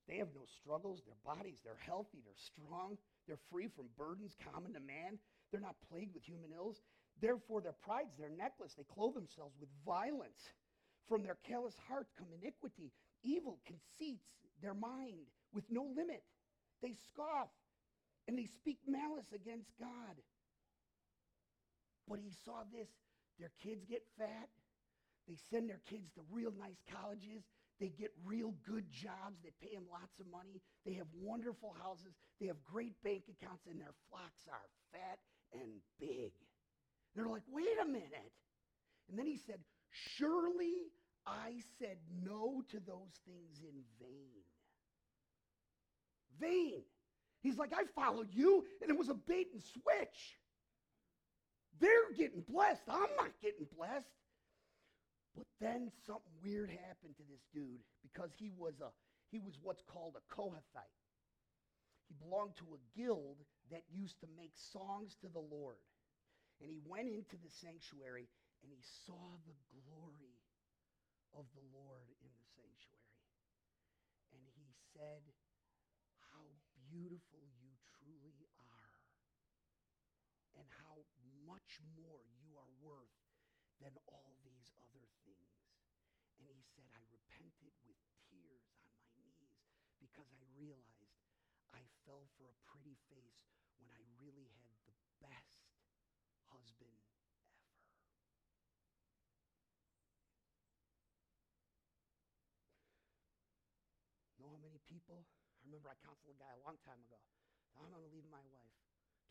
[0.10, 1.04] They have no struggles.
[1.06, 5.19] Their bodies, they're healthy, they're strong, they're free from burdens common to man.
[5.52, 6.82] They're not plagued with human ills.
[7.22, 8.74] Therefore, their pride's their necklace.
[8.74, 10.41] They clothe themselves with violence.
[11.08, 12.91] From their callous heart come iniquity,
[13.24, 14.26] evil conceits
[14.62, 16.24] their mind with no limit.
[16.82, 17.50] They scoff
[18.28, 20.15] and they speak malice against God.
[22.08, 22.89] But he saw this
[23.39, 24.50] their kids get fat.
[25.28, 27.43] They send their kids to real nice colleges.
[27.80, 30.62] They get real good jobs that pay them lots of money.
[30.86, 32.13] They have wonderful houses.
[32.39, 35.20] They have great bank accounts, and their flocks are fat
[35.54, 36.32] and big.
[37.15, 38.36] They're like, wait a minute.
[39.10, 39.60] And then he said,
[40.18, 40.92] Surely
[41.26, 44.44] I said no to those things in vain
[46.39, 46.82] vain.
[47.42, 50.38] He's like, I followed you, and it was a bait and switch.
[51.80, 52.82] They're getting blessed.
[52.89, 54.10] I'm not getting blessed.
[55.39, 58.91] But then something weird happened to this dude because he was a
[59.32, 60.99] he was what's called a Kohathite.
[62.12, 63.39] He belonged to a guild
[63.71, 65.80] that used to make songs to the Lord.
[66.60, 68.28] And he went into the sanctuary
[68.60, 70.36] and he saw the glory
[71.32, 73.23] of the Lord in the sanctuary.
[74.36, 75.23] And he said,
[76.36, 76.43] How
[76.91, 78.91] beautiful you truly are,
[80.60, 80.99] and how
[81.47, 83.15] much more you are worth
[83.80, 85.56] than all these other things.
[86.39, 88.00] And he said, I repented with
[88.32, 88.88] tears on
[89.20, 89.60] my knees
[90.00, 91.12] because I realized
[91.76, 93.44] I fell for a pretty face
[93.84, 95.60] when I really had the best
[96.48, 97.36] husband ever.
[104.39, 105.28] Know how many people?
[105.60, 107.20] I remember I counseled a guy a long time ago.
[107.76, 108.80] I'm going to leave my wife.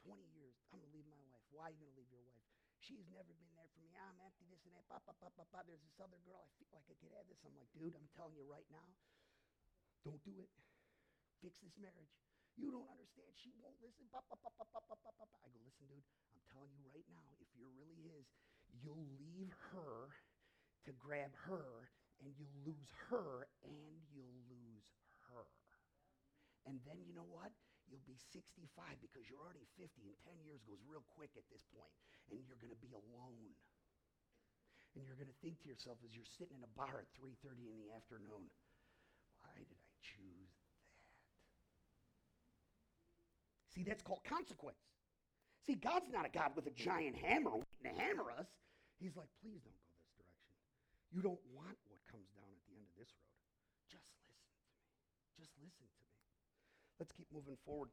[0.05, 1.49] 20 years, I'm going to leave my wife.
[1.49, 2.58] Why are you going to leave your wife?
[2.79, 3.97] She's never been there for me.
[3.97, 4.87] I'm empty, this and that.
[4.89, 5.63] Bah, bah, bah, bah, bah.
[5.67, 6.47] There's this other girl.
[6.47, 7.39] I feel like I could have this.
[7.45, 8.97] I'm like, dude, I'm telling you right now,
[10.05, 10.51] don't do it.
[11.43, 12.11] Fix this marriage.
[12.57, 13.35] You don't understand.
[13.43, 14.09] She won't listen.
[14.09, 15.39] Bah, bah, bah, bah, bah, bah, bah, bah.
[15.43, 18.27] I go, listen, dude, I'm telling you right now, if you're really his,
[18.69, 20.15] you'll leave her
[20.85, 24.85] to grab her, and you'll lose her, and you'll lose
[25.29, 25.47] her.
[26.65, 27.53] And then you know what?
[27.89, 28.69] You'll be 65
[29.01, 31.93] because you're already 50, and 10 years goes real quick at this point,
[32.29, 33.57] and you're going to be alone.
[34.97, 37.71] And you're going to think to yourself as you're sitting in a bar at 3:30
[37.71, 38.51] in the afternoon,
[39.41, 40.69] why did I choose that?
[43.73, 44.81] See, that's called consequence.
[45.65, 48.49] See, God's not a God with a giant hammer waiting to hammer us.
[48.99, 50.51] He's like, please don't go this direction.
[51.15, 53.39] You don't want what comes down at the end of this road.
[53.87, 54.67] Just listen to me.
[55.39, 55.98] Just listen to.
[56.99, 57.91] Let's keep moving forward.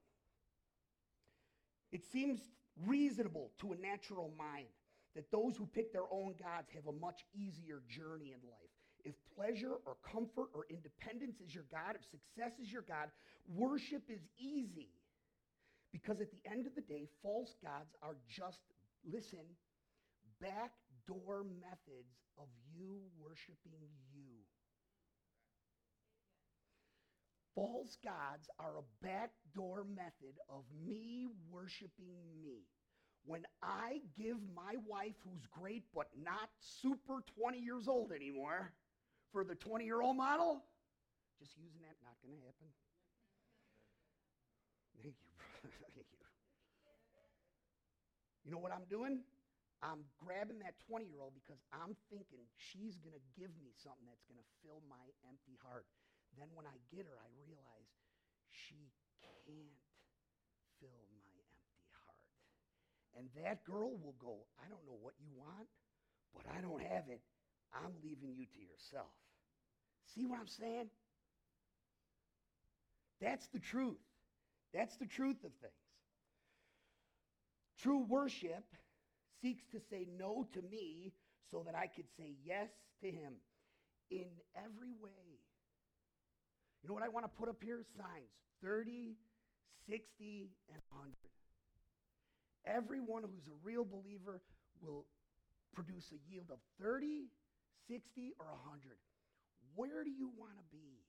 [1.91, 2.41] It seems
[2.85, 4.67] reasonable to a natural mind
[5.15, 8.73] that those who pick their own gods have a much easier journey in life.
[9.05, 13.09] If pleasure or comfort or independence is your God, if success is your God,
[13.47, 14.89] worship is easy.
[15.93, 18.59] Because at the end of the day, false gods are just,
[19.05, 19.45] listen,
[20.41, 24.43] backdoor methods of you worshiping you.
[27.55, 32.67] False gods are a backdoor method of me worshiping me.
[33.25, 38.73] When I give my wife, who's great but not super 20 years old anymore,
[39.31, 40.63] for the 20 year old model,
[41.39, 42.67] just using that, not going to happen.
[45.01, 45.31] Thank you.
[45.79, 46.15] Thank you.
[48.43, 49.23] You know what I'm doing?
[49.81, 54.05] I'm grabbing that 20 year old because I'm thinking she's going to give me something
[54.07, 55.85] that's going to fill my empty heart.
[56.37, 57.89] Then when I get her, I realize
[58.51, 58.91] she
[59.23, 59.71] can't
[60.79, 62.27] fill my empty heart.
[63.15, 65.67] And that girl will go, I don't know what you want,
[66.35, 67.21] but I don't have it.
[67.73, 69.11] I'm leaving you to yourself.
[70.13, 70.89] See what I'm saying?
[73.21, 73.97] That's the truth.
[74.73, 75.73] That's the truth of things.
[77.81, 78.63] True worship
[79.41, 81.13] seeks to say no to me
[81.51, 82.69] so that I could say yes
[83.01, 83.33] to him
[84.09, 85.39] in every way.
[86.85, 87.81] You know what I want to put up here?
[87.97, 88.29] Signs
[88.61, 89.17] 30,
[89.89, 91.17] 60, and 100.
[92.61, 94.45] Everyone who's a real believer
[94.85, 95.09] will
[95.73, 97.33] produce a yield of 30,
[97.89, 99.01] 60, or 100.
[99.73, 101.01] Where do you want to be?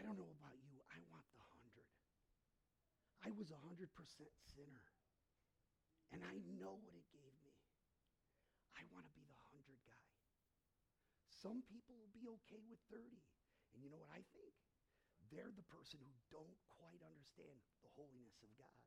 [0.00, 0.80] I don't know about you.
[0.88, 1.84] I want the 100.
[3.20, 3.84] I was a 100%
[4.48, 4.88] sinner.
[6.16, 7.52] And I know what it gave me.
[8.80, 10.08] I want to be the 100 guy.
[11.28, 13.12] Some people will be okay with 30.
[13.76, 14.56] And you know what I think?
[15.28, 18.80] They're the person who don't quite understand the holiness of God.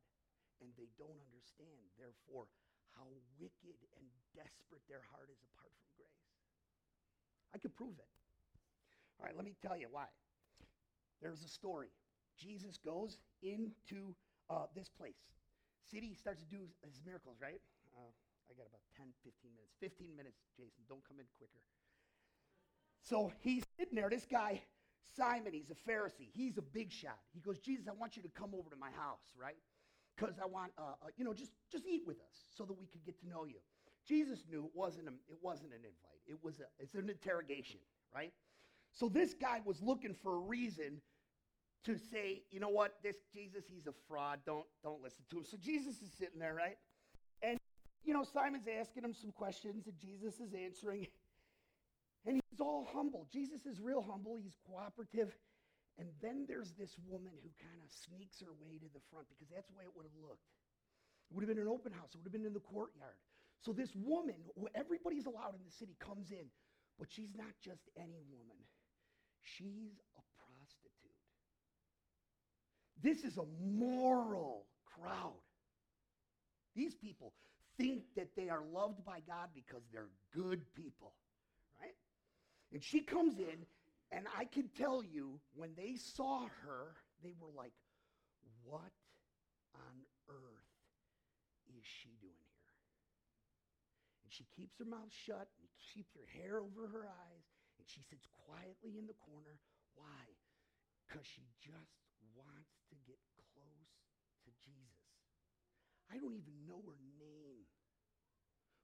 [0.58, 2.50] And they don't understand, therefore,
[2.98, 3.06] how
[3.38, 6.26] wicked and desperate their heart is apart from grace.
[7.54, 8.10] I could prove it.
[9.22, 10.10] All right, let me tell you why.
[11.22, 11.94] There's a story.
[12.34, 14.18] Jesus goes into
[14.50, 15.22] uh, this place.
[15.86, 17.62] City starts to do his miracles, right?
[17.94, 18.10] Uh,
[18.50, 19.70] I got about 10, 15 minutes.
[19.78, 20.82] 15 minutes, Jason.
[20.90, 21.62] Don't come in quicker.
[23.06, 24.10] So he's sitting there.
[24.10, 24.62] This guy
[25.16, 26.30] Simon, he's a Pharisee.
[26.32, 27.18] He's a big shot.
[27.32, 29.56] He goes, Jesus, I want you to come over to my house, right?
[30.16, 32.86] Because I want, uh, uh, you know, just, just eat with us so that we
[32.86, 33.56] could get to know you.
[34.06, 36.20] Jesus knew it wasn't, a, it wasn't an invite.
[36.26, 37.80] It was a, it's an interrogation,
[38.14, 38.32] right?
[38.92, 41.00] So this guy was looking for a reason
[41.84, 44.40] to say, you know what, this Jesus, he's a fraud.
[44.44, 45.44] Don't, don't listen to him.
[45.44, 46.76] So Jesus is sitting there, right?
[47.42, 47.58] And,
[48.04, 51.06] you know, Simon's asking him some questions, and Jesus is answering.
[52.26, 53.26] And he's all humble.
[53.32, 54.36] Jesus is real humble.
[54.36, 55.32] He's cooperative.
[55.98, 59.48] And then there's this woman who kind of sneaks her way to the front because
[59.52, 60.48] that's the way it would have looked.
[61.28, 62.12] It would have been an open house.
[62.12, 63.20] It would have been in the courtyard.
[63.60, 66.48] So this woman, who everybody's allowed in the city, comes in.
[66.98, 68.60] But she's not just any woman.
[69.42, 71.20] She's a prostitute.
[73.02, 75.40] This is a moral crowd.
[76.76, 77.32] These people
[77.78, 81.12] think that they are loved by God because they're good people?
[82.72, 83.66] And she comes in,
[84.12, 87.74] and I can tell you, when they saw her, they were like,
[88.62, 88.94] What
[89.74, 89.96] on
[90.30, 90.70] earth
[91.66, 92.78] is she doing here?
[94.22, 97.44] And she keeps her mouth shut and keeps her hair over her eyes,
[97.78, 99.58] and she sits quietly in the corner.
[99.98, 100.22] Why?
[101.06, 101.98] Because she just
[102.38, 103.90] wants to get close
[104.46, 105.10] to Jesus.
[106.06, 107.66] I don't even know her name.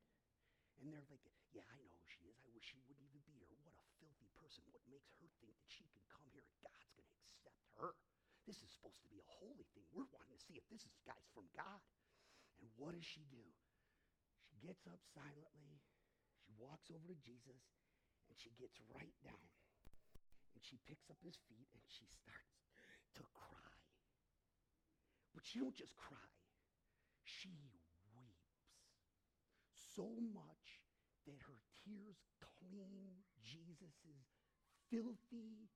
[0.83, 1.23] And they're like,
[1.55, 2.39] yeah, I know who she is.
[2.43, 3.55] I wish she wouldn't even be here.
[3.63, 4.67] What a filthy person.
[4.75, 7.95] What makes her think that she can come here and God's going to accept her?
[8.51, 9.87] This is supposed to be a holy thing.
[9.95, 11.83] We're wanting to see if this is guy's from God.
[12.59, 13.43] And what does she do?
[14.51, 15.83] She gets up silently.
[16.61, 17.63] Walks over to Jesus
[18.29, 19.49] and she gets right down.
[20.55, 22.61] And she picks up his feet and she starts
[23.19, 23.77] to cry.
[25.35, 26.33] But she don't just cry.
[27.25, 27.83] She weeps
[29.93, 30.81] so much
[31.29, 34.25] that her tears clean Jesus'
[34.89, 35.69] filthy,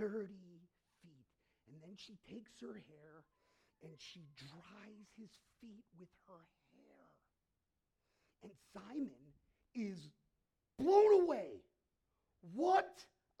[0.00, 0.64] dirty
[1.04, 1.28] feet.
[1.68, 3.24] And then she takes her hair
[3.84, 6.40] and she dries his feet with her
[6.72, 7.04] hair.
[8.42, 9.33] And Simon
[9.74, 10.08] is
[10.78, 11.62] blown away.
[12.54, 12.90] What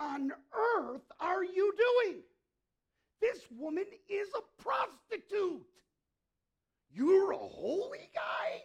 [0.00, 2.22] on earth are you doing?
[3.20, 5.66] This woman is a prostitute.
[6.92, 8.60] You're a holy guy?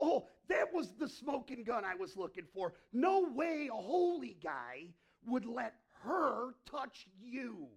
[0.00, 2.72] Oh, that was the smoking gun I was looking for.
[2.92, 4.86] No way a holy guy
[5.26, 5.74] would let
[6.04, 7.68] her touch you.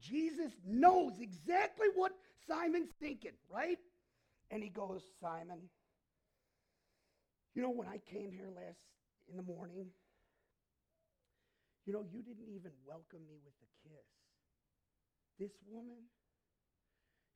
[0.00, 2.12] Jesus knows exactly what
[2.48, 3.78] Simon's thinking, right?
[4.50, 5.70] And he goes, Simon,
[7.54, 8.82] you know, when I came here last
[9.30, 9.88] in the morning,
[11.86, 14.08] you know, you didn't even welcome me with a kiss.
[15.38, 16.00] This woman,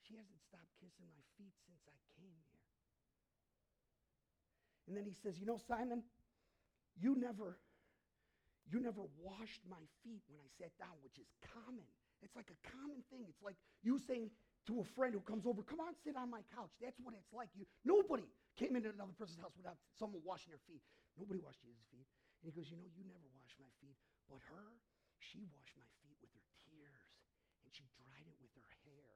[0.02, 2.68] she hasn't stopped kissing my feet since I came here.
[4.88, 6.02] And then he says, You know, Simon,
[6.96, 7.60] you never,
[8.70, 11.84] you never washed my feet when I sat down, which is common.
[12.22, 13.28] It's like a common thing.
[13.28, 14.30] It's like you saying
[14.68, 16.68] to a friend who comes over, come on, sit on my couch.
[16.76, 17.48] That's what it's like.
[17.56, 18.28] You, nobody
[18.60, 20.84] came into another person's house without someone washing their feet.
[21.16, 22.04] Nobody washed Jesus' feet.
[22.44, 23.96] And he goes, you know, you never washed my feet.
[24.28, 24.68] But her,
[25.18, 27.16] she washed my feet with her tears.
[27.64, 29.08] And she dried it with her hair.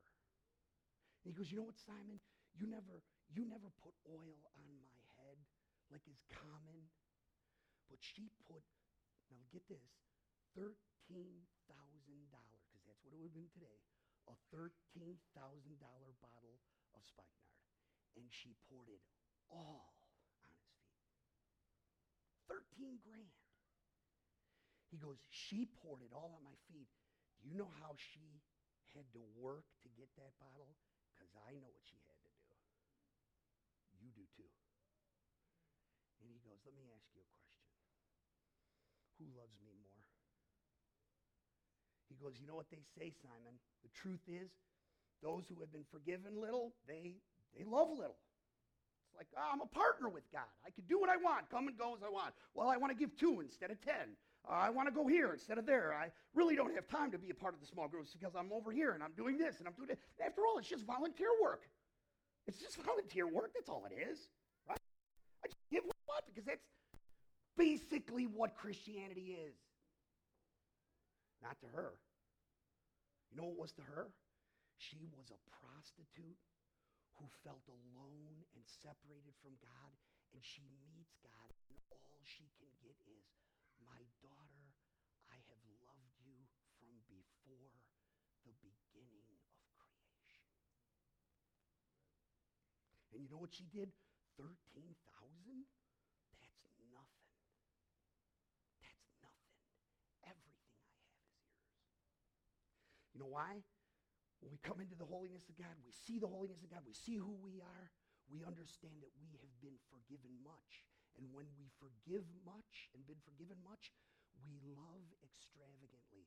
[1.23, 2.17] And he goes, you know what, Simon?
[2.57, 5.37] You never, you never put oil on my head
[5.93, 6.89] like is common.
[7.93, 8.65] But she put,
[9.29, 9.85] now get this,
[10.57, 10.73] $13,000,
[11.13, 13.77] because that's what it would have been today,
[14.29, 15.19] a $13,000
[16.21, 16.57] bottle
[16.95, 17.59] of spikenard.
[18.15, 19.03] And she poured it
[19.49, 20.63] all on his feet.
[22.49, 23.33] 13 grand.
[24.93, 26.93] He goes, she poured it all on my feet.
[27.41, 28.45] Do you know how she
[28.93, 30.77] had to work to get that bottle?
[31.17, 32.53] Because I know what she had to do.
[34.05, 34.51] You do too.
[36.21, 37.65] And he goes, let me ask you a question.
[39.19, 40.02] Who loves me more?
[42.13, 43.57] He goes, you know what they say, Simon?
[43.83, 44.53] The truth is,
[45.23, 47.17] those who have been forgiven little, they,
[47.57, 48.21] they love little.
[49.09, 50.49] It's like, oh, I'm a partner with God.
[50.67, 52.35] I can do what I want, come and go as I want.
[52.55, 54.17] Well, I want to give two instead of ten.
[54.49, 55.95] Uh, I want to go here instead of there.
[55.95, 58.53] I really don't have time to be a part of the small groups because I'm
[58.53, 59.99] over here and I'm doing this and I'm doing that.
[60.25, 61.63] After all, it's just volunteer work.
[62.47, 63.53] It's just volunteer work.
[63.55, 64.19] That's all it is,
[64.69, 64.81] right?
[65.45, 66.67] I just give what because that's
[67.57, 69.55] basically what Christianity is.
[71.43, 71.99] Not to her.
[73.29, 74.15] You know what was to her?
[74.79, 76.39] She was a prostitute
[77.19, 79.93] who felt alone and separated from God,
[80.33, 80.65] and she
[80.95, 83.27] meets God, and all she can get is,
[83.83, 84.67] My daughter,
[85.29, 86.47] I have loved you
[86.79, 87.75] from before
[88.47, 89.43] the beginning of
[89.77, 90.49] creation.
[93.13, 93.93] And you know what she did?
[94.41, 95.69] 13,000?
[96.33, 97.37] That's nothing.
[98.81, 99.61] That's nothing.
[100.25, 101.93] Everything I have is yours.
[103.12, 103.63] You know why?
[104.43, 106.99] When we come into the holiness of God, we see the holiness of God, we
[106.99, 107.87] see who we are,
[108.27, 110.83] we understand that we have been forgiven much.
[111.15, 113.95] And when we forgive much and been forgiven much,
[114.43, 116.27] we love extravagantly.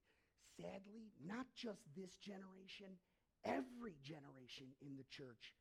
[0.55, 2.95] Sadly, not just this generation,
[3.43, 5.51] every generation in the church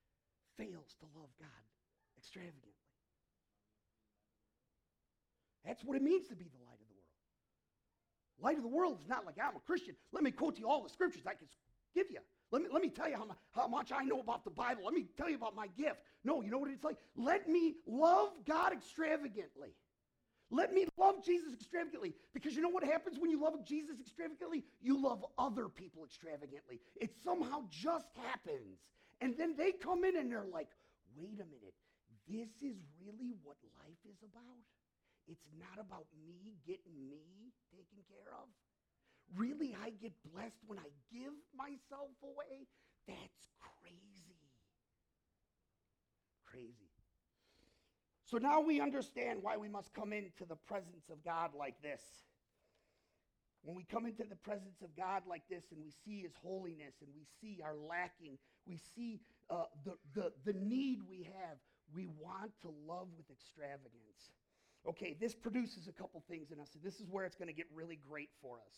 [0.55, 1.65] fails to love God
[2.15, 2.79] extravagantly.
[5.65, 6.74] That's what it means to be the light.
[8.41, 9.95] Light of the world is not like I'm a Christian.
[10.13, 11.47] Let me quote you all the scriptures I can
[11.95, 12.21] give you.
[12.51, 14.85] Let me, let me tell you how, how much I know about the Bible.
[14.85, 16.01] Let me tell you about my gift.
[16.25, 16.97] No, you know what it's like?
[17.17, 19.71] Let me love God extravagantly.
[20.51, 22.15] Let me love Jesus extravagantly.
[22.33, 24.63] Because you know what happens when you love Jesus extravagantly?
[24.83, 26.81] You love other people extravagantly.
[26.97, 28.79] It somehow just happens.
[29.21, 30.69] And then they come in and they're like,
[31.17, 31.75] wait a minute,
[32.29, 34.63] this is really what life is about?
[35.29, 38.49] It's not about me getting me taken care of.
[39.37, 42.69] Really, I get blessed when I give myself away?
[43.09, 43.49] That's
[43.81, 44.37] crazy.
[46.45, 46.91] Crazy.
[48.25, 52.01] So now we understand why we must come into the presence of God like this.
[53.63, 56.95] When we come into the presence of God like this and we see his holiness
[57.01, 61.57] and we see our lacking, we see uh, the, the, the need we have,
[61.95, 64.33] we want to love with extravagance.
[64.87, 67.55] Okay, this produces a couple things in us, and this is where it's going to
[67.55, 68.75] get really great for us.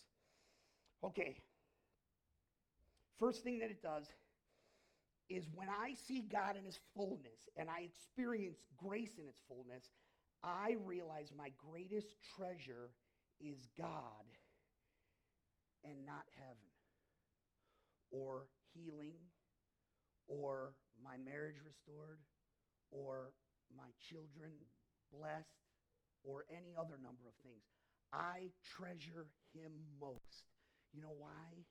[1.03, 1.35] Okay,
[3.19, 4.05] first thing that it does
[5.29, 9.83] is when I see God in his fullness and I experience grace in its fullness,
[10.43, 12.91] I realize my greatest treasure
[13.41, 14.25] is God
[15.83, 16.71] and not heaven
[18.11, 19.15] or healing
[20.27, 22.19] or my marriage restored
[22.91, 23.31] or
[23.75, 24.51] my children
[25.11, 25.66] blessed
[26.27, 27.63] or any other number of things.
[28.11, 30.43] I treasure him most.
[30.91, 31.63] You know why?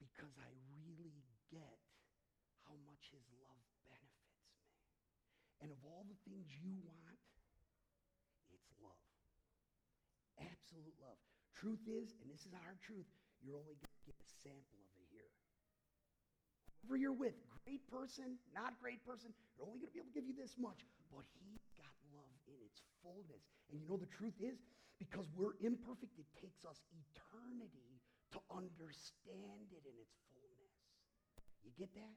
[0.00, 1.12] Because I really
[1.52, 1.80] get
[2.64, 4.56] how much his love benefits me.
[5.60, 7.20] And of all the things you want,
[8.48, 9.04] it's love.
[10.40, 11.20] Absolute love.
[11.52, 13.08] Truth is, and this is our truth,
[13.44, 15.32] you're only going to get a sample of it here.
[16.80, 17.34] Whoever you're with,
[17.66, 20.54] great person, not great person, you're only going to be able to give you this
[20.56, 20.86] much.
[21.10, 23.42] But he got love in its fullness.
[23.70, 24.58] And you know the truth is,
[24.98, 30.74] because we're imperfect, it takes us eternity to understand it in its fullness.
[31.64, 32.16] You get that?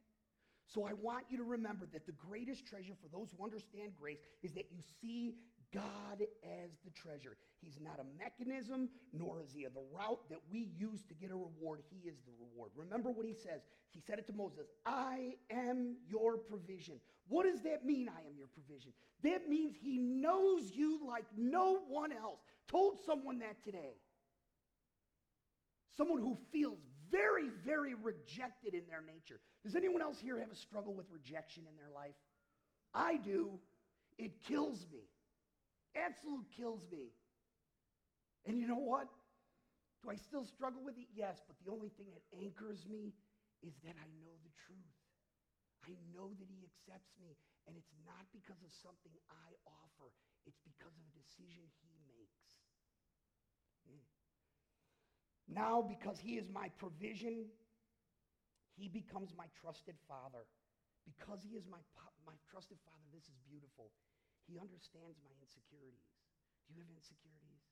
[0.66, 4.20] So I want you to remember that the greatest treasure for those who understand grace
[4.42, 5.36] is that you see
[5.74, 7.38] God as the treasure.
[7.62, 11.36] He's not a mechanism, nor is he the route that we use to get a
[11.36, 11.82] reward.
[11.90, 12.72] He is the reward.
[12.76, 13.62] Remember what he says.
[13.90, 17.00] He said it to Moses I am your provision.
[17.28, 18.92] What does that mean, I am your provision?
[19.24, 22.40] That means he knows you like no one else.
[22.68, 23.96] Told someone that today.
[25.96, 26.80] Someone who feels
[27.12, 29.40] very, very rejected in their nature.
[29.64, 32.16] Does anyone else here have a struggle with rejection in their life?
[32.94, 33.60] I do.
[34.18, 35.04] It kills me.
[35.96, 37.12] Absolute kills me.
[38.46, 39.08] And you know what?
[40.04, 41.08] Do I still struggle with it?
[41.14, 43.14] Yes, but the only thing that anchors me
[43.62, 45.01] is that I know the truth.
[45.82, 47.34] I know that he accepts me,
[47.66, 50.14] and it's not because of something I offer.
[50.46, 52.46] It's because of a decision he makes.
[53.90, 54.06] Mm.
[55.50, 57.50] Now, because he is my provision,
[58.78, 60.46] he becomes my trusted father.
[61.02, 61.82] Because he is my,
[62.30, 63.90] my trusted father, this is beautiful.
[64.46, 66.14] He understands my insecurities.
[66.70, 67.66] Do you have insecurities?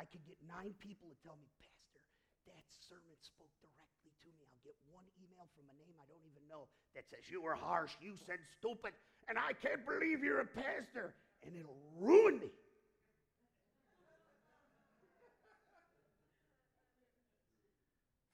[0.00, 2.00] I could get nine people to tell me, Pastor,
[2.48, 4.44] that sermon spoke directly to me.
[4.48, 7.56] I'll get one email from a name I don't even know that says, You were
[7.56, 8.92] harsh, you said stupid,
[9.28, 11.14] and I can't believe you're a pastor.
[11.44, 12.52] And it'll ruin me.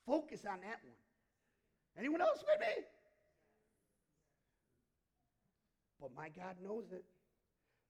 [0.06, 1.02] Focus on that one.
[1.98, 2.84] Anyone else with me?
[6.00, 7.04] But my God knows it.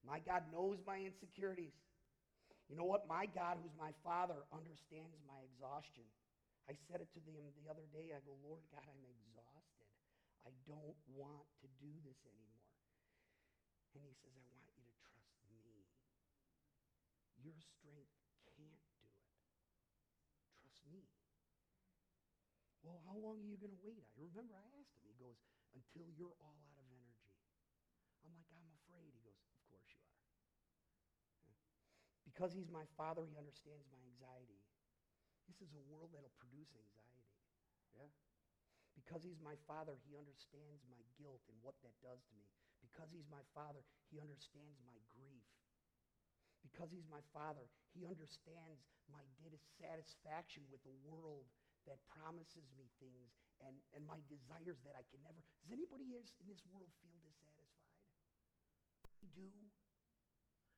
[0.06, 1.74] My God knows my insecurities.
[2.70, 3.06] You know what?
[3.06, 6.06] My God, who's my Father, understands my exhaustion.
[6.66, 8.10] I said it to him the other day.
[8.10, 9.86] I go, Lord God, I'm exhausted.
[10.42, 12.74] I don't want to do this anymore.
[13.94, 15.86] And he says, I want you to trust me.
[17.38, 18.12] Your strength
[18.58, 19.22] can't do it.
[20.58, 21.06] Trust me.
[22.82, 24.06] Well, how long are you going to wait?
[24.18, 25.06] I remember I asked him.
[25.06, 25.38] He goes,
[25.74, 27.30] until you're all out of energy.
[28.26, 29.14] I'm like, I'm afraid.
[29.14, 30.26] He goes, of course you are.
[32.26, 34.65] Because he's my father, he understands my anxiety.
[35.46, 37.32] This is a world that'll produce anxiety.
[37.94, 38.10] Yeah?
[38.98, 42.46] Because he's my father, he understands my guilt and what that does to me.
[42.82, 43.80] Because he's my father,
[44.10, 45.46] he understands my grief.
[46.66, 47.62] Because he's my father,
[47.94, 51.46] he understands my dissatisfaction with the world
[51.86, 53.30] that promises me things
[53.62, 55.38] and, and my desires that I can never.
[55.62, 57.94] Does anybody else in this world feel dissatisfied?
[59.22, 59.65] I do.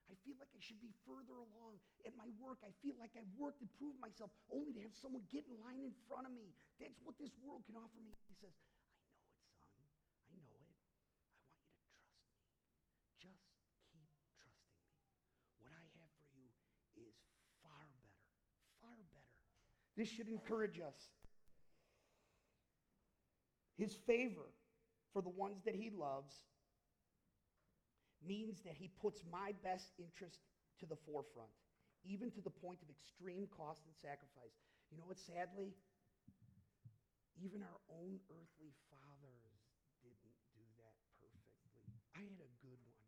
[0.08, 1.76] I feel like I should be further along
[2.08, 2.64] at my work.
[2.64, 5.84] I feel like I've worked and proved myself only to have someone get in line
[5.84, 6.48] in front of me.
[6.80, 8.16] That's what this world can offer me.
[8.24, 8.56] He says,
[9.76, 10.32] I know it, son.
[10.32, 10.80] I know it.
[12.72, 13.60] I want you to trust me.
[13.68, 14.08] Just keep trusting me.
[15.60, 16.48] What I have for you
[16.96, 17.12] is
[17.60, 18.24] far better.
[18.80, 19.36] Far better.
[19.92, 21.12] This should encourage us.
[23.76, 24.56] His favor
[25.12, 26.32] for the ones that he loves
[28.24, 30.40] means that he puts my best interest
[30.80, 31.52] to the forefront,
[32.04, 34.54] even to the point of extreme cost and sacrifice.
[34.90, 35.74] You know what, sadly?
[37.38, 39.62] Even our own earthly fathers
[40.02, 41.86] didn't do that perfectly.
[42.18, 43.06] I had a good one,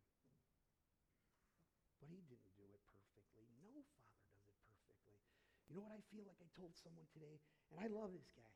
[1.99, 3.51] but he didn't do it perfectly.
[3.59, 5.19] No father does it perfectly.
[5.67, 7.43] You know what I feel like I told someone today?
[7.75, 8.55] And I love this guy.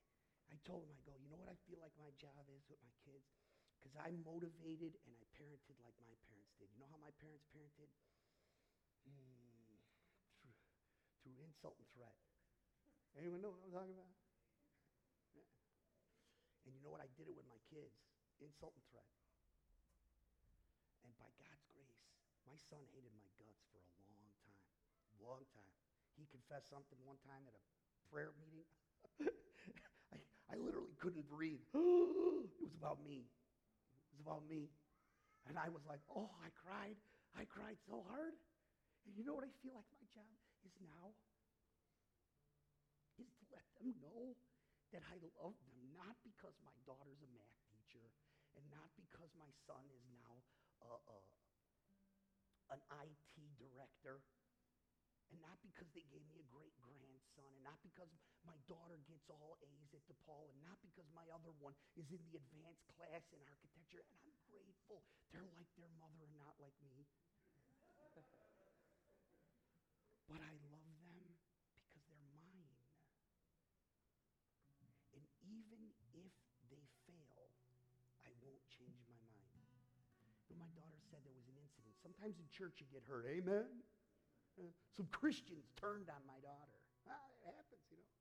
[0.50, 2.78] I told him, I go, you know what I feel like my job is with
[2.86, 3.34] my kids?
[3.84, 6.72] Because I motivated and I parented like my parents did.
[6.72, 7.92] You know how my parents parented?
[9.04, 9.76] Mm,
[10.40, 10.56] through,
[11.20, 12.16] through insult and threat.
[13.12, 14.08] Anyone know what I'm talking about?
[16.64, 17.04] And you know what?
[17.04, 17.92] I did it with my kids
[18.40, 19.04] insult and threat.
[21.04, 22.00] And by God's grace,
[22.48, 24.64] my son hated my guts for a long time.
[25.20, 25.76] Long time.
[26.16, 27.62] He confessed something one time at a
[28.08, 28.64] prayer meeting.
[30.16, 31.60] I, I literally couldn't breathe.
[31.76, 33.28] it was about me
[34.14, 34.70] was about me.
[35.50, 36.94] And I was like, oh, I cried.
[37.34, 38.38] I cried so hard.
[39.04, 40.30] And you know what I feel like my job
[40.62, 41.10] is now?
[43.18, 44.38] Is to let them know
[44.94, 48.06] that I love them, not because my daughter's a math teacher
[48.54, 50.38] and not because my son is now
[50.86, 51.18] a, a,
[52.78, 54.22] an IT director
[55.30, 56.70] and not because they gave me a great
[57.34, 58.06] grandson, and not because
[58.46, 62.22] my daughter gets all A's at DePaul, and not because my other one is in
[62.30, 65.02] the advanced class in architecture, and I'm grateful
[65.34, 67.10] they're like their mother and not like me.
[70.30, 71.26] but I love them
[71.90, 72.70] because they're mine.
[75.18, 76.30] And even if
[76.70, 77.50] they fail,
[78.22, 79.66] I won't change my mind.
[80.46, 81.98] You know, my daughter said there was an incident.
[81.98, 83.26] Sometimes in church you get hurt.
[83.26, 83.82] Amen?
[84.54, 86.78] Uh, some Christians turned on my daughter.
[87.10, 88.14] Ah, it happens, you know.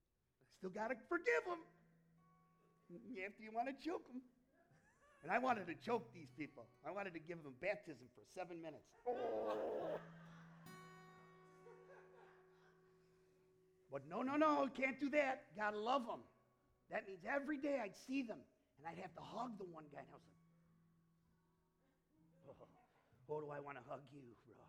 [0.63, 1.59] Still got to forgive them
[3.19, 4.23] after you want to choke them.
[5.19, 6.63] And I wanted to choke these people.
[6.87, 8.87] I wanted to give them baptism for seven minutes.
[13.91, 15.51] But no, no, no, can't do that.
[15.59, 16.23] Gotta love them.
[16.95, 18.39] That means every day I'd see them
[18.79, 19.99] and I'd have to hug the one guy.
[19.99, 20.15] And I
[22.47, 24.63] was like, oh, oh do I want to hug you, bro?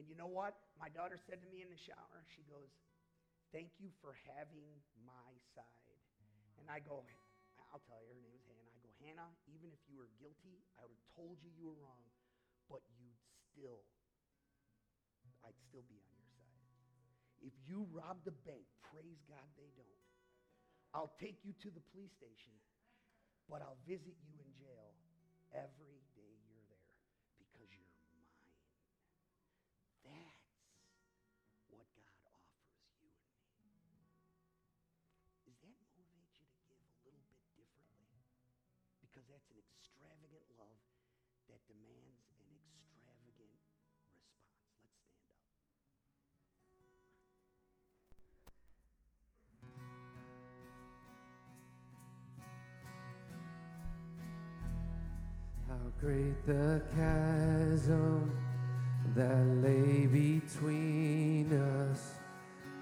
[0.00, 0.56] And you know what?
[0.80, 2.72] My daughter said to me in the shower, she goes,
[3.54, 4.66] Thank you for having
[5.06, 6.02] my side.
[6.58, 7.06] And I go,
[7.70, 8.66] I'll tell you, her name is Hannah.
[8.66, 11.78] I go, Hannah, even if you were guilty, I would have told you you were
[11.78, 12.02] wrong,
[12.66, 13.14] but you'd
[13.54, 13.86] still,
[15.46, 16.58] I'd still be on your side.
[17.46, 20.02] If you robbed a bank, praise God they don't.
[20.90, 22.58] I'll take you to the police station,
[23.46, 24.98] but I'll visit you in jail
[25.54, 26.02] every
[39.34, 40.78] that's an extravagant love
[41.50, 44.30] that demands an extravagant response.
[44.78, 45.02] Let's
[46.70, 47.18] stand up.
[55.66, 58.30] How great the chasm
[59.16, 61.50] that lay between
[61.90, 62.14] us,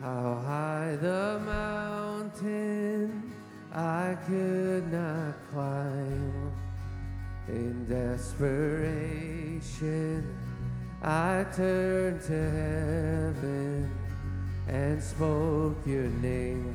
[0.02, 3.32] how high the mountain
[3.72, 6.21] I could not climb.
[7.52, 9.44] In desperation,
[11.02, 13.90] I turned to heaven
[14.68, 16.74] and spoke your name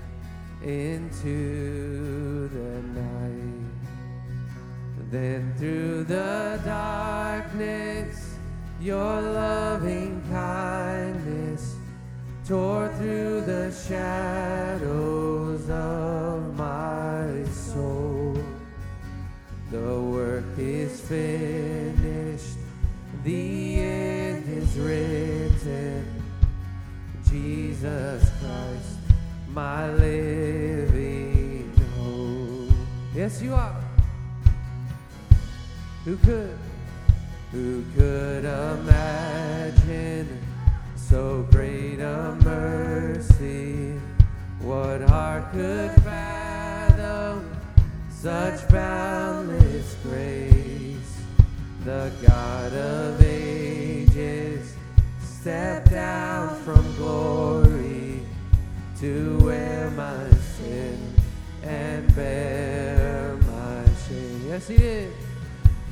[0.64, 3.72] into the night.
[5.10, 8.36] Then through the darkness,
[8.80, 11.76] your loving kindness
[12.48, 18.38] tore through the shadows of my soul.
[19.72, 20.07] The
[20.58, 22.58] is finished,
[23.24, 26.24] the end is written.
[27.30, 28.99] Jesus Christ,
[29.49, 32.76] my living hope.
[33.16, 33.82] Yes, you are.
[36.05, 36.58] Who could,
[37.51, 40.38] who could imagine?
[41.10, 43.97] so great a mercy.
[44.60, 47.49] What heart could fathom
[48.10, 50.47] such boundless grace?
[51.88, 54.76] The God of ages
[55.22, 58.24] step down from glory
[59.00, 61.14] to wear my sin
[61.64, 64.50] and bear my shame.
[64.50, 65.14] Yes, he did.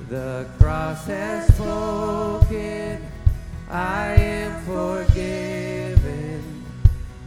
[0.10, 3.02] The cross has spoken.
[3.70, 6.44] I am forgiven.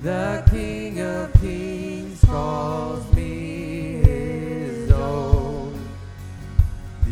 [0.03, 3.08] The King of Kings calls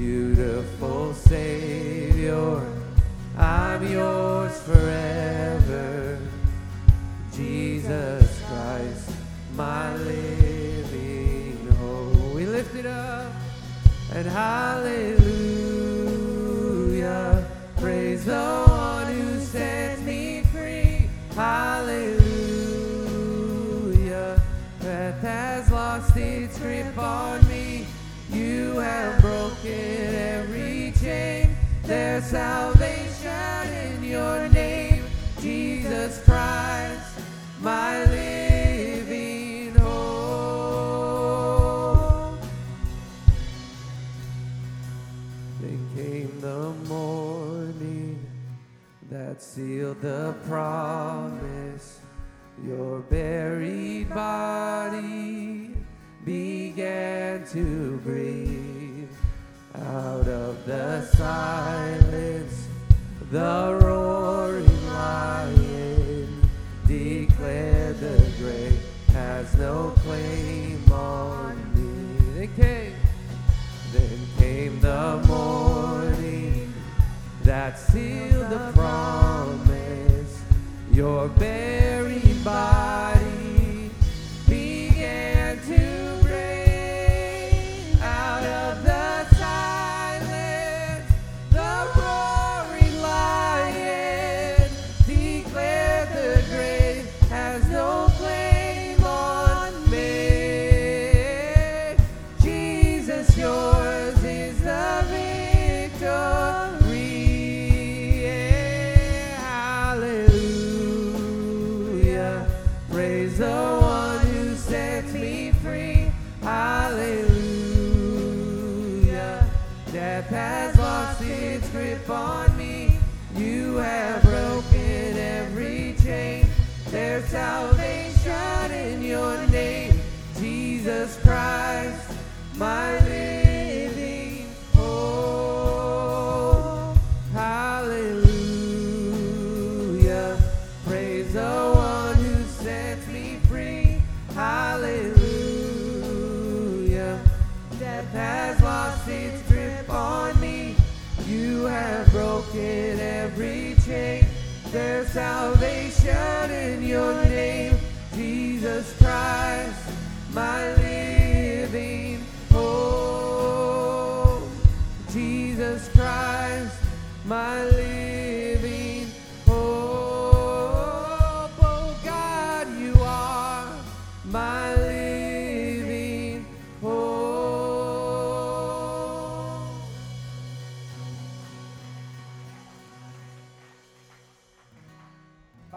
[0.07, 2.63] Beautiful Savior,
[3.37, 6.21] I'm yours forever.
[7.33, 9.11] Jesus Christ,
[9.57, 12.35] my living hope.
[12.37, 13.33] We lift it up
[14.15, 15.19] and hallelujah.
[17.77, 21.11] Praise the one who sets me free.
[21.35, 22.17] Hallelujah.
[24.81, 27.46] Death has lost its grip on me.
[29.67, 31.57] Broken every chain.
[31.83, 35.05] There's salvation in your name,
[35.41, 37.19] Jesus Christ,
[37.61, 40.87] my living hope.
[45.61, 48.27] Then came the morning
[49.11, 52.01] that sealed the promise.
[52.67, 55.77] Your buried body
[56.25, 58.56] began to breathe
[59.87, 62.67] out of the silence.
[63.31, 66.51] The roaring lion
[66.87, 68.81] declared the grave
[69.13, 70.56] has no claim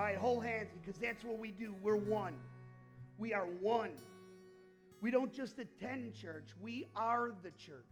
[0.10, 1.76] right, hold hands because that's what we do.
[1.82, 2.36] We're one.
[3.18, 3.92] We are one.
[5.02, 7.86] We don't just attend church, we are the church.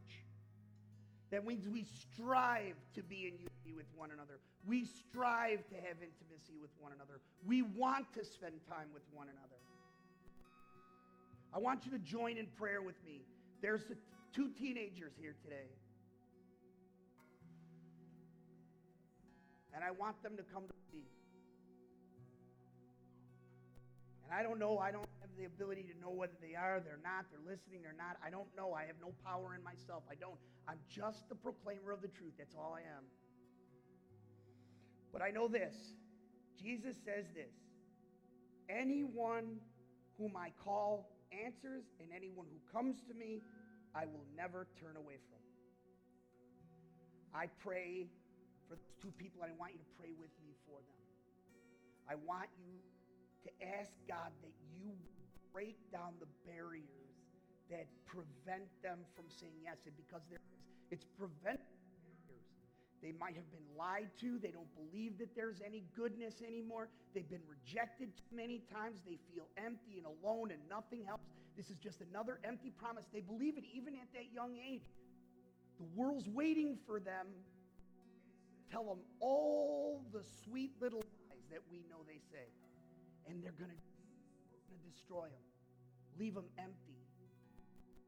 [1.30, 4.40] That means we strive to be in unity with one another.
[4.66, 7.20] We strive to have intimacy with one another.
[7.46, 9.60] We want to spend time with one another.
[11.54, 13.24] I want you to join in prayer with me.
[13.62, 13.98] There's the
[14.34, 15.68] two teenagers here today.
[19.76, 21.17] And I want them to come to believe.
[24.28, 27.00] And I don't know, I don't have the ability to know whether they are, they're
[27.00, 28.20] not, they're listening, they're not.
[28.20, 28.76] I don't know.
[28.76, 30.04] I have no power in myself.
[30.12, 30.36] I don't.
[30.68, 32.36] I'm just the proclaimer of the truth.
[32.38, 33.08] That's all I am.
[35.16, 35.96] But I know this
[36.60, 37.56] Jesus says this
[38.68, 39.64] Anyone
[40.20, 43.40] whom I call answers, and anyone who comes to me,
[43.96, 45.40] I will never turn away from.
[47.32, 48.12] I pray
[48.68, 51.00] for those two people, and I want you to pray with me for them.
[52.12, 52.76] I want you
[53.48, 54.92] to ask God that you
[55.56, 57.16] break down the barriers
[57.72, 59.78] that prevent them from saying yes.
[59.86, 60.60] And because there is,
[60.92, 62.46] it's prevent barriers.
[63.02, 64.40] They might have been lied to.
[64.40, 66.90] They don't believe that there's any goodness anymore.
[67.14, 69.00] They've been rejected too many times.
[69.06, 71.28] They feel empty and alone and nothing helps.
[71.56, 73.06] This is just another empty promise.
[73.14, 74.86] They believe it even at that young age.
[75.80, 77.28] The world's waiting for them.
[78.72, 82.46] Tell them all the sweet little lies that we know they say.
[83.30, 85.48] And they're going to destroy them,
[86.20, 86.98] leave them empty.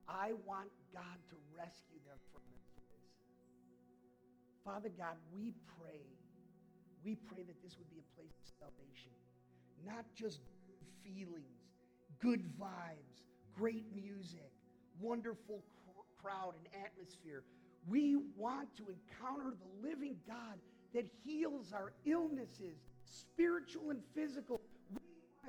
[0.08, 2.60] I want God to rescue them from this.
[4.66, 6.02] Father God, we pray.
[7.04, 9.12] We pray that this would be a place of salvation,
[9.86, 10.42] not just
[11.04, 11.70] feelings,
[12.20, 13.24] good vibes,
[13.56, 14.52] great music,
[15.00, 17.44] wonderful cr- crowd and atmosphere.
[17.88, 20.60] We want to encounter the living God
[20.94, 24.60] that heals our illnesses, spiritual and physical.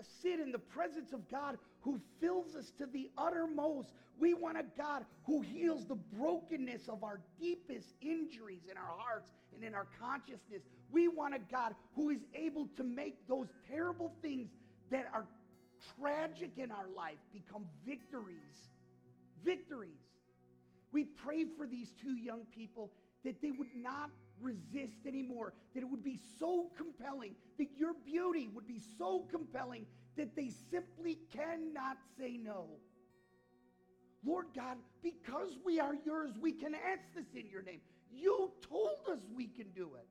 [0.01, 3.93] To sit in the presence of God who fills us to the uttermost.
[4.19, 9.31] We want a God who heals the brokenness of our deepest injuries in our hearts
[9.55, 10.63] and in our consciousness.
[10.91, 14.49] We want a God who is able to make those terrible things
[14.91, 15.27] that are
[15.99, 18.71] tragic in our life become victories.
[19.45, 20.01] Victories.
[20.93, 22.91] We pray for these two young people
[23.23, 24.09] that they would not
[24.41, 29.87] resist anymore, that it would be so compelling, that your beauty would be so compelling
[30.17, 32.67] that they simply cannot say no.
[34.25, 37.81] Lord God, because we are yours, we can ask this in your name.
[38.13, 40.07] You told us we can do it.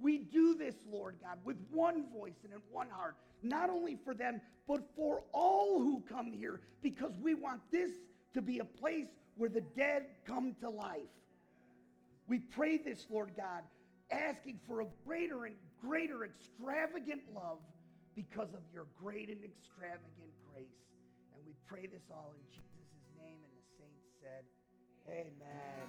[0.00, 4.14] We do this, Lord God, with one voice and in one heart, not only for
[4.14, 7.90] them, but for all who come here, because we want this
[8.34, 11.02] to be a place where the dead come to life.
[12.32, 13.60] We pray this, Lord God,
[14.10, 17.58] asking for a greater and greater extravagant love
[18.16, 20.80] because of your great and extravagant grace.
[21.34, 23.36] And we pray this all in Jesus' name.
[23.44, 24.44] And the saints said,
[25.10, 25.84] Amen.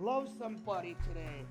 [0.00, 1.46] Love somebody today.